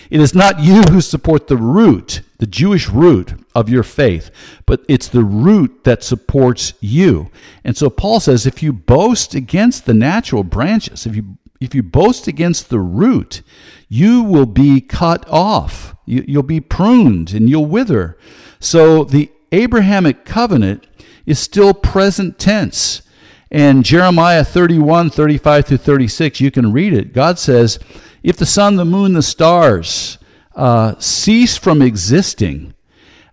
It 0.10 0.20
is 0.20 0.36
not 0.36 0.60
you 0.60 0.82
who 0.84 1.00
support 1.00 1.48
the 1.48 1.56
root, 1.56 2.22
the 2.38 2.46
Jewish 2.46 2.90
root 2.90 3.34
of 3.56 3.70
your 3.70 3.84
faith, 3.84 4.30
but 4.66 4.84
it's 4.90 5.08
the 5.08 5.24
root 5.24 5.86
that 5.86 6.04
supports 6.04 6.74
you. 6.82 7.32
And 7.64 7.78
so 7.78 7.90
Paul 7.90 8.20
says 8.20 8.46
if 8.46 8.62
you 8.62 8.74
boast 8.74 9.36
against 9.36 9.86
the 9.86 9.94
natural 9.94 10.44
branches, 10.44 11.06
if 11.06 11.16
you 11.16 11.38
if 11.62 11.74
you 11.74 11.84
boast 11.84 12.28
against 12.28 12.70
the 12.70 12.80
root, 12.80 13.42
you 13.88 14.24
will 14.24 14.48
be 14.48 14.82
cut 14.82 15.26
off. 15.30 15.96
You, 16.06 16.26
will 16.28 16.44
be 16.44 16.60
pruned 16.60 17.34
and 17.34 17.48
you'll 17.50 17.68
wither. 17.68 18.18
So 18.60 19.04
the 19.04 19.32
Abrahamic 19.52 20.26
covenant 20.26 20.88
is 21.26 21.40
still 21.40 21.74
present 21.74 22.40
tense. 22.40 23.02
And 23.50 23.84
Jeremiah 23.84 24.46
31, 24.46 25.10
35 25.10 25.66
through 25.66 25.78
36, 25.78 26.40
you 26.40 26.52
can 26.52 26.72
read 26.72 26.94
it. 26.94 27.14
God 27.14 27.38
says, 27.38 27.80
If 28.24 28.38
the 28.38 28.46
sun, 28.46 28.78
the 28.78 28.86
moon, 28.86 29.14
the 29.14 29.22
stars 29.22 30.18
uh, 30.56 30.96
cease 31.00 31.58
from 31.58 31.82
existing, 31.82 32.74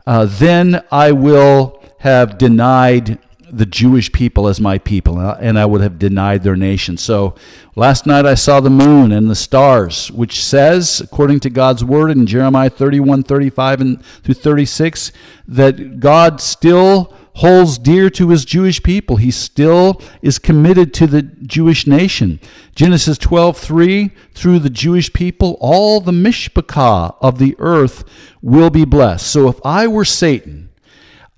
uh, 0.07 0.27
then 0.29 0.83
I 0.91 1.13
will 1.13 1.83
have 2.01 2.39
denied 2.39 3.19
the 3.51 3.67
Jewish 3.67 4.13
people 4.13 4.49
as 4.49 4.61
my 4.61 4.79
people, 4.79 5.19
and 5.19 5.59
I 5.59 5.67
would 5.67 5.81
have 5.81 5.99
denied 5.99 6.43
their 6.43 6.57
nation. 6.57 6.97
So 6.97 7.35
last 7.77 8.07
night 8.07 8.27
I 8.27 8.35
saw 8.35 8.61
the 8.61 8.71
moon 8.71 9.13
and 9.13 9.31
the 9.31 9.35
stars, 9.35 10.11
which 10.11 10.45
says, 10.45 11.01
according 11.01 11.41
to 11.41 11.51
God's 11.51 11.85
word 11.85 12.11
in 12.11 12.27
Jeremiah 12.27 12.71
31, 12.71 13.23
35 13.23 13.81
and 13.81 14.05
through 14.05 14.35
36, 14.35 15.13
that 15.47 16.01
God 16.01 16.41
still 16.41 17.15
holds 17.39 17.79
dear 17.79 18.11
to 18.11 18.31
his 18.31 18.45
Jewish 18.45 18.83
people. 18.83 19.17
He 19.17 19.31
still 19.31 20.03
is 20.23 20.41
committed 20.41 20.93
to 20.95 21.07
the 21.07 21.23
Jewish 21.23 21.87
nation. 21.87 22.41
Genesis 22.75 23.17
12:3 23.17 24.11
through 24.35 24.59
the 24.59 24.71
Jewish 24.71 25.13
people 25.13 25.57
all 25.61 26.01
the 26.01 26.13
mishpachah 26.13 27.15
of 27.21 27.39
the 27.39 27.55
earth 27.61 28.03
will 28.43 28.71
be 28.71 28.85
blessed. 28.85 29.27
So 29.27 29.49
if 29.49 29.61
I 29.65 29.87
were 29.87 30.05
Satan, 30.05 30.71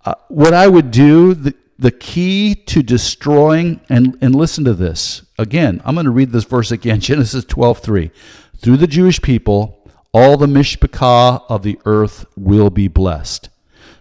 uh, 0.07 0.15
what 0.29 0.55
I 0.55 0.69
would 0.69 0.91
do 0.91 1.35
the, 1.35 1.55
the 1.81 1.91
key 1.91 2.55
to 2.55 2.83
destroying 2.83 3.81
and 3.89 4.17
and 4.21 4.35
listen 4.35 4.65
to 4.65 4.75
this. 4.75 5.23
Again, 5.39 5.81
I'm 5.85 5.95
going 5.95 6.05
to 6.05 6.13
read 6.13 6.31
this 6.31 6.45
verse 6.45 6.71
again 6.71 7.01
Genesis 7.09 7.45
12:3 7.45 8.11
through 8.59 8.77
the 8.77 8.87
Jewish 8.87 9.21
people 9.23 9.81
all 10.13 10.37
the 10.37 10.47
mishpachah 10.47 11.43
of 11.49 11.63
the 11.63 11.79
earth 11.85 12.27
will 12.37 12.71
be 12.71 12.89
blessed. 12.89 13.49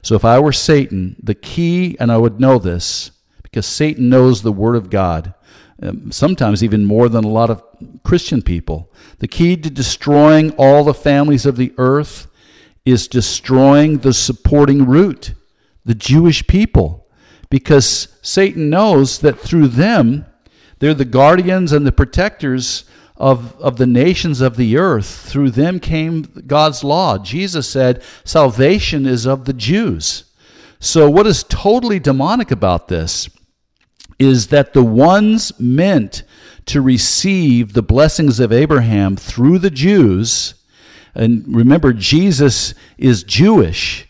So 0.02 0.16
if 0.16 0.26
I 0.26 0.40
were 0.40 0.54
Satan, 0.54 1.16
the 1.22 1.36
key, 1.36 1.96
and 2.00 2.12
I 2.12 2.18
would 2.18 2.40
know 2.40 2.58
this, 2.58 3.12
because 3.44 3.66
Satan 3.66 4.10
knows 4.10 4.42
the 4.42 4.52
Word 4.52 4.76
of 4.76 4.90
God, 4.90 5.34
um, 5.82 6.12
sometimes 6.12 6.64
even 6.64 6.86
more 6.86 7.10
than 7.10 7.24
a 7.24 7.30
lot 7.30 7.50
of 7.50 7.64
Christian 8.04 8.42
people, 8.42 8.92
the 9.20 9.28
key 9.28 9.56
to 9.58 9.70
destroying 9.70 10.52
all 10.52 10.84
the 10.84 10.94
families 10.94 11.46
of 11.46 11.58
the 11.58 11.74
earth 11.78 12.28
is 12.86 13.08
destroying 13.08 14.00
the 14.00 14.14
supporting 14.14 14.86
root, 14.86 15.34
the 15.86 15.96
Jewish 15.96 16.48
people, 16.48 17.08
because 17.50 18.08
Satan 18.22 18.70
knows 18.70 19.20
that 19.20 19.40
through 19.40 19.70
them, 19.70 20.26
they're 20.80 20.94
the 20.94 21.06
guardians 21.06 21.72
and 21.72 21.86
the 21.86 21.92
protectors 21.92 22.86
of, 23.18 23.60
of 23.60 23.78
the 23.78 23.88
nations 23.88 24.40
of 24.40 24.56
the 24.56 24.78
earth. 24.78 25.08
Through 25.30 25.52
them 25.52 25.80
came 25.80 26.24
God's 26.48 26.84
law. 26.84 27.18
Jesus 27.18 27.68
said, 27.68 28.02
Salvation 28.24 29.06
is 29.06 29.26
of 29.26 29.46
the 29.46 29.54
Jews. 29.54 30.24
So, 30.80 31.10
what 31.10 31.28
is 31.28 31.44
totally 31.44 32.00
demonic 32.00 32.52
about 32.52 32.88
this 32.88 33.30
is 34.18 34.48
that 34.48 34.74
the 34.74 34.84
ones 34.84 35.58
meant 35.60 36.24
to 36.68 36.82
receive 36.82 37.74
the 37.74 37.82
blessings 37.82 38.40
of 38.40 38.54
Abraham 38.54 39.16
through 39.16 39.60
the 39.60 39.70
Jews, 39.70 40.54
and 41.16 41.44
remember, 41.48 41.92
Jesus 41.92 42.74
is 42.98 43.24
Jewish, 43.24 44.08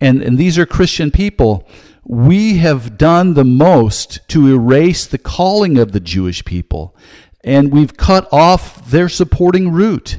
and, 0.00 0.22
and 0.22 0.36
these 0.36 0.58
are 0.58 0.66
Christian 0.66 1.10
people. 1.10 1.68
We 2.10 2.58
have 2.58 2.98
done 2.98 3.34
the 3.34 3.44
most 3.44 4.18
to 4.26 4.48
erase 4.48 5.06
the 5.06 5.16
calling 5.16 5.78
of 5.78 5.92
the 5.92 6.00
Jewish 6.00 6.44
people, 6.44 6.96
and 7.44 7.70
we've 7.70 7.96
cut 7.96 8.28
off 8.32 8.84
their 8.90 9.08
supporting 9.08 9.70
root. 9.70 10.18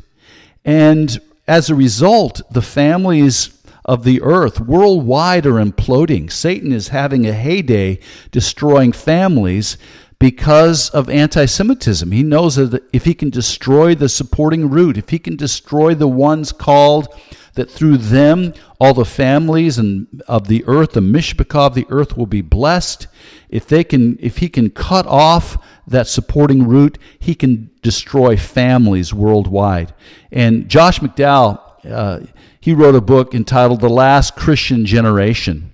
And 0.64 1.20
as 1.50 1.70
a 1.70 1.76
result, 1.76 2.44
the 2.50 2.62
families 2.62 3.62
of 3.84 4.06
the 4.06 4.22
earth 4.22 4.62
worldwide 4.62 5.46
are 5.46 5.62
imploding. 5.62 6.32
Satan 6.32 6.72
is 6.72 6.88
having 6.88 7.28
a 7.28 7.34
heyday 7.34 8.00
destroying 8.32 8.94
families 8.94 9.78
because 10.18 10.90
of 10.92 11.10
anti 11.10 11.46
Semitism. 11.46 12.10
He 12.10 12.24
knows 12.24 12.56
that 12.56 12.84
if 12.94 13.04
he 13.04 13.14
can 13.14 13.30
destroy 13.30 13.96
the 13.96 14.08
supporting 14.08 14.70
root, 14.70 14.98
if 14.98 15.10
he 15.10 15.20
can 15.20 15.36
destroy 15.36 15.94
the 15.94 16.08
ones 16.08 16.54
called, 16.54 17.14
that 17.54 17.70
through 17.70 17.98
them 17.98 18.54
all 18.80 18.94
the 18.94 19.06
families 19.06 19.78
and 19.78 20.24
of 20.28 20.48
the 20.48 20.64
earth, 20.68 20.94
the 20.94 21.02
mishpachah 21.02 21.68
of 21.68 21.76
the 21.76 21.86
earth 21.90 22.18
will 22.18 22.26
be 22.26 22.42
blessed. 22.42 23.08
If 23.50 23.68
they 23.68 23.84
can, 23.84 24.18
if 24.22 24.38
he 24.38 24.50
can 24.50 24.70
cut 24.70 25.06
off 25.06 25.58
that 25.88 26.08
supporting 26.08 26.68
root, 26.68 26.98
he 27.20 27.36
can 27.36 27.70
destroy 27.82 28.38
families 28.38 29.14
worldwide. 29.14 29.94
And 30.32 30.70
Josh 30.70 31.00
McDowell, 31.00 31.60
uh, 31.90 32.20
he 32.60 32.74
wrote 32.74 32.96
a 32.96 33.02
book 33.02 33.36
entitled 33.36 33.82
"The 33.82 33.90
Last 33.90 34.36
Christian 34.36 34.86
Generation," 34.86 35.74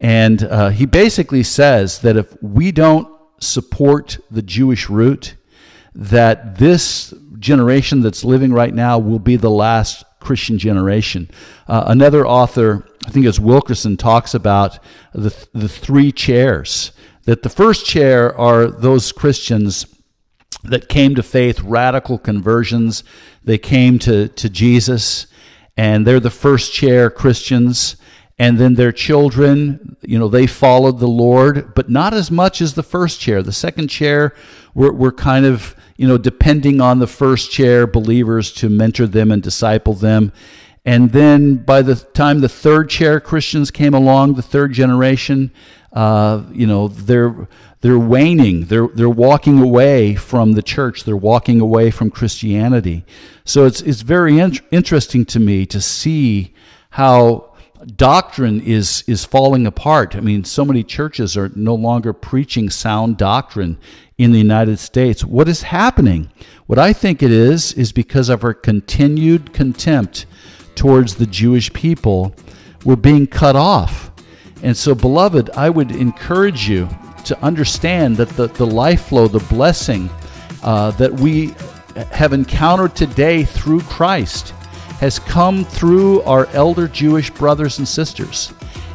and 0.00 0.42
uh, 0.42 0.70
he 0.70 0.86
basically 0.86 1.42
says 1.42 2.00
that 2.00 2.16
if 2.16 2.36
we 2.42 2.72
don't 2.72 3.08
support 3.38 4.18
the 4.30 4.42
Jewish 4.42 4.88
root, 4.88 5.36
that 5.94 6.58
this 6.58 7.12
generation 7.38 8.00
that's 8.00 8.24
living 8.24 8.52
right 8.52 8.72
now 8.72 8.98
will 8.98 9.18
be 9.18 9.36
the 9.36 9.50
last 9.50 10.04
Christian 10.22 10.58
generation. 10.58 11.30
Uh, 11.66 11.84
another 11.86 12.26
author, 12.26 12.86
I 13.06 13.10
think 13.10 13.26
it's 13.26 13.38
Wilkerson, 13.38 13.96
talks 13.96 14.34
about 14.34 14.78
the, 15.12 15.34
the 15.52 15.68
three 15.68 16.12
chairs. 16.12 16.92
That 17.24 17.42
the 17.42 17.48
first 17.48 17.86
chair 17.86 18.36
are 18.38 18.66
those 18.66 19.12
Christians 19.12 19.86
that 20.64 20.88
came 20.88 21.14
to 21.16 21.22
faith, 21.22 21.60
radical 21.60 22.18
conversions. 22.18 23.04
They 23.44 23.58
came 23.58 23.98
to, 24.00 24.28
to 24.28 24.48
Jesus, 24.48 25.26
and 25.76 26.06
they're 26.06 26.20
the 26.20 26.30
first 26.30 26.72
chair 26.72 27.10
Christians 27.10 27.96
and 28.42 28.58
then 28.58 28.74
their 28.74 28.90
children, 28.90 29.96
you 30.02 30.18
know, 30.18 30.26
they 30.26 30.48
followed 30.48 30.98
the 30.98 31.06
Lord, 31.06 31.74
but 31.74 31.88
not 31.88 32.12
as 32.12 32.28
much 32.28 32.60
as 32.60 32.74
the 32.74 32.82
first 32.82 33.20
chair. 33.20 33.40
The 33.40 33.52
second 33.52 33.86
chair 33.86 34.34
were, 34.74 34.92
were 34.92 35.12
kind 35.12 35.46
of, 35.46 35.76
you 36.02 36.08
know, 36.08 36.18
depending 36.18 36.80
on 36.80 36.98
the 36.98 37.06
first 37.06 37.52
chair 37.52 37.86
believers 37.86 38.50
to 38.50 38.68
mentor 38.68 39.06
them 39.06 39.30
and 39.30 39.40
disciple 39.40 39.94
them. 39.94 40.32
And 40.84 41.12
then 41.12 41.58
by 41.58 41.82
the 41.82 41.94
time 41.94 42.40
the 42.40 42.48
third 42.48 42.90
chair 42.90 43.20
Christians 43.20 43.70
came 43.70 43.94
along, 43.94 44.34
the 44.34 44.42
third 44.42 44.72
generation, 44.72 45.52
uh, 45.92 46.42
you 46.50 46.66
know, 46.66 46.88
they're 46.88 47.46
they're 47.82 48.00
waning. 48.00 48.64
They're 48.64 48.88
they're 48.88 49.08
walking 49.08 49.60
away 49.60 50.16
from 50.16 50.54
the 50.54 50.62
church. 50.62 51.04
They're 51.04 51.16
walking 51.16 51.60
away 51.60 51.92
from 51.92 52.10
Christianity. 52.10 53.04
So 53.44 53.64
it's 53.64 53.80
it's 53.80 54.02
very 54.02 54.40
in- 54.40 54.58
interesting 54.72 55.24
to 55.26 55.38
me 55.38 55.66
to 55.66 55.80
see 55.80 56.52
how 56.90 57.54
doctrine 57.94 58.60
is 58.60 59.04
is 59.06 59.24
falling 59.24 59.68
apart. 59.68 60.16
I 60.16 60.20
mean, 60.20 60.42
so 60.42 60.64
many 60.64 60.82
churches 60.82 61.36
are 61.36 61.52
no 61.54 61.76
longer 61.76 62.12
preaching 62.12 62.70
sound 62.70 63.18
doctrine 63.18 63.78
in 64.18 64.32
the 64.32 64.38
United 64.38 64.78
States. 64.78 65.24
What 65.24 65.48
is 65.48 65.62
happening? 65.62 66.30
What 66.66 66.78
I 66.78 66.92
think 66.92 67.22
it 67.22 67.32
is 67.32 67.72
is 67.72 67.92
because 67.92 68.28
of 68.28 68.44
our 68.44 68.54
continued 68.54 69.52
contempt 69.52 70.26
towards 70.74 71.14
the 71.14 71.26
Jewish 71.26 71.72
people, 71.72 72.34
we're 72.84 72.96
being 72.96 73.26
cut 73.26 73.56
off. 73.56 74.10
And 74.62 74.76
so, 74.76 74.94
beloved, 74.94 75.50
I 75.50 75.70
would 75.70 75.90
encourage 75.90 76.68
you 76.68 76.88
to 77.24 77.40
understand 77.42 78.16
that 78.16 78.28
the, 78.30 78.48
the 78.48 78.66
life 78.66 79.06
flow, 79.06 79.28
the 79.28 79.44
blessing 79.54 80.10
uh, 80.62 80.92
that 80.92 81.12
we 81.12 81.54
have 82.10 82.32
encountered 82.32 82.94
today 82.94 83.44
through 83.44 83.80
Christ 83.82 84.50
has 85.00 85.18
come 85.18 85.64
through 85.64 86.22
our 86.22 86.46
elder 86.48 86.86
Jewish 86.86 87.30
brothers 87.30 87.78
and 87.78 87.88
sisters. 87.88 88.52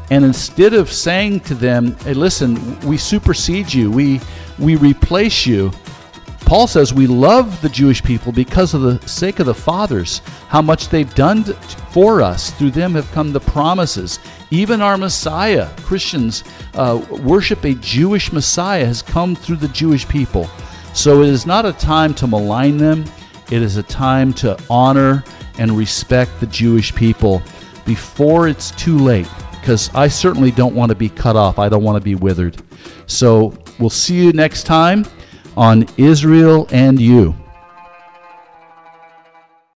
And 0.10 0.24
instead 0.24 0.74
of 0.74 0.92
saying 0.92 1.42
to 1.42 1.54
them, 1.54 1.98
hey, 1.98 2.14
listen, 2.14 2.80
we 2.82 2.98
supersede 2.98 3.74
you, 3.74 3.92
we, 3.92 4.22
we 4.60 4.76
replace 4.76 5.46
you, 5.46 5.72
Paul 6.48 6.66
says 6.68 6.94
we 6.94 7.08
love 7.08 7.62
the 7.62 7.68
Jewish 7.68 8.02
people 8.02 8.32
because 8.32 8.74
of 8.74 8.82
the 8.82 9.06
sake 9.06 9.40
of 9.40 9.48
the 9.48 9.54
fathers, 9.54 10.20
how 10.48 10.62
much 10.62 10.88
they've 10.88 11.14
done 11.14 11.44
for 11.92 12.22
us. 12.22 12.52
Through 12.52 12.72
them 12.72 12.94
have 12.96 13.12
come 13.12 13.34
the 13.34 13.42
promises. 13.42 14.20
Even 14.50 14.82
our 14.82 14.98
Messiah, 14.98 15.70
Christians 15.80 16.46
uh, 16.76 17.06
worship 17.22 17.66
a 17.66 17.74
Jewish 17.76 18.32
Messiah, 18.32 18.86
has 18.86 19.02
come 19.02 19.36
through 19.36 19.58
the 19.58 19.68
Jewish 19.68 20.08
people. 20.08 20.50
So 20.94 21.22
it 21.22 21.30
is 21.30 21.46
not 21.46 21.66
a 21.66 21.74
time 21.74 22.14
to 22.16 22.28
malign 22.28 22.78
them, 22.78 23.04
it 23.52 23.62
is 23.62 23.76
a 23.76 23.84
time 23.84 24.32
to 24.36 24.58
honor 24.70 25.26
and 25.58 25.72
respect 25.72 26.40
the 26.40 26.48
Jewish 26.48 26.96
people 26.96 27.42
before 27.86 28.48
it's 28.48 28.72
too 28.72 28.98
late 28.98 29.28
because 29.52 29.94
I 29.94 30.08
certainly 30.08 30.52
don't 30.52 30.76
want 30.76 30.92
to 30.92 30.96
be 30.96 31.10
cut 31.10 31.36
off. 31.36 31.60
I 31.60 31.68
don't 31.68 31.84
want 31.84 31.98
to 31.98 32.04
be 32.04 32.16
withered. 32.16 32.62
So 33.06 33.54
we'll 33.80 33.90
see 33.90 34.16
you 34.16 34.32
next 34.34 34.64
time 34.64 35.06
on 35.56 35.86
Israel 35.98 36.68
and 36.72 37.00
You. 37.02 37.36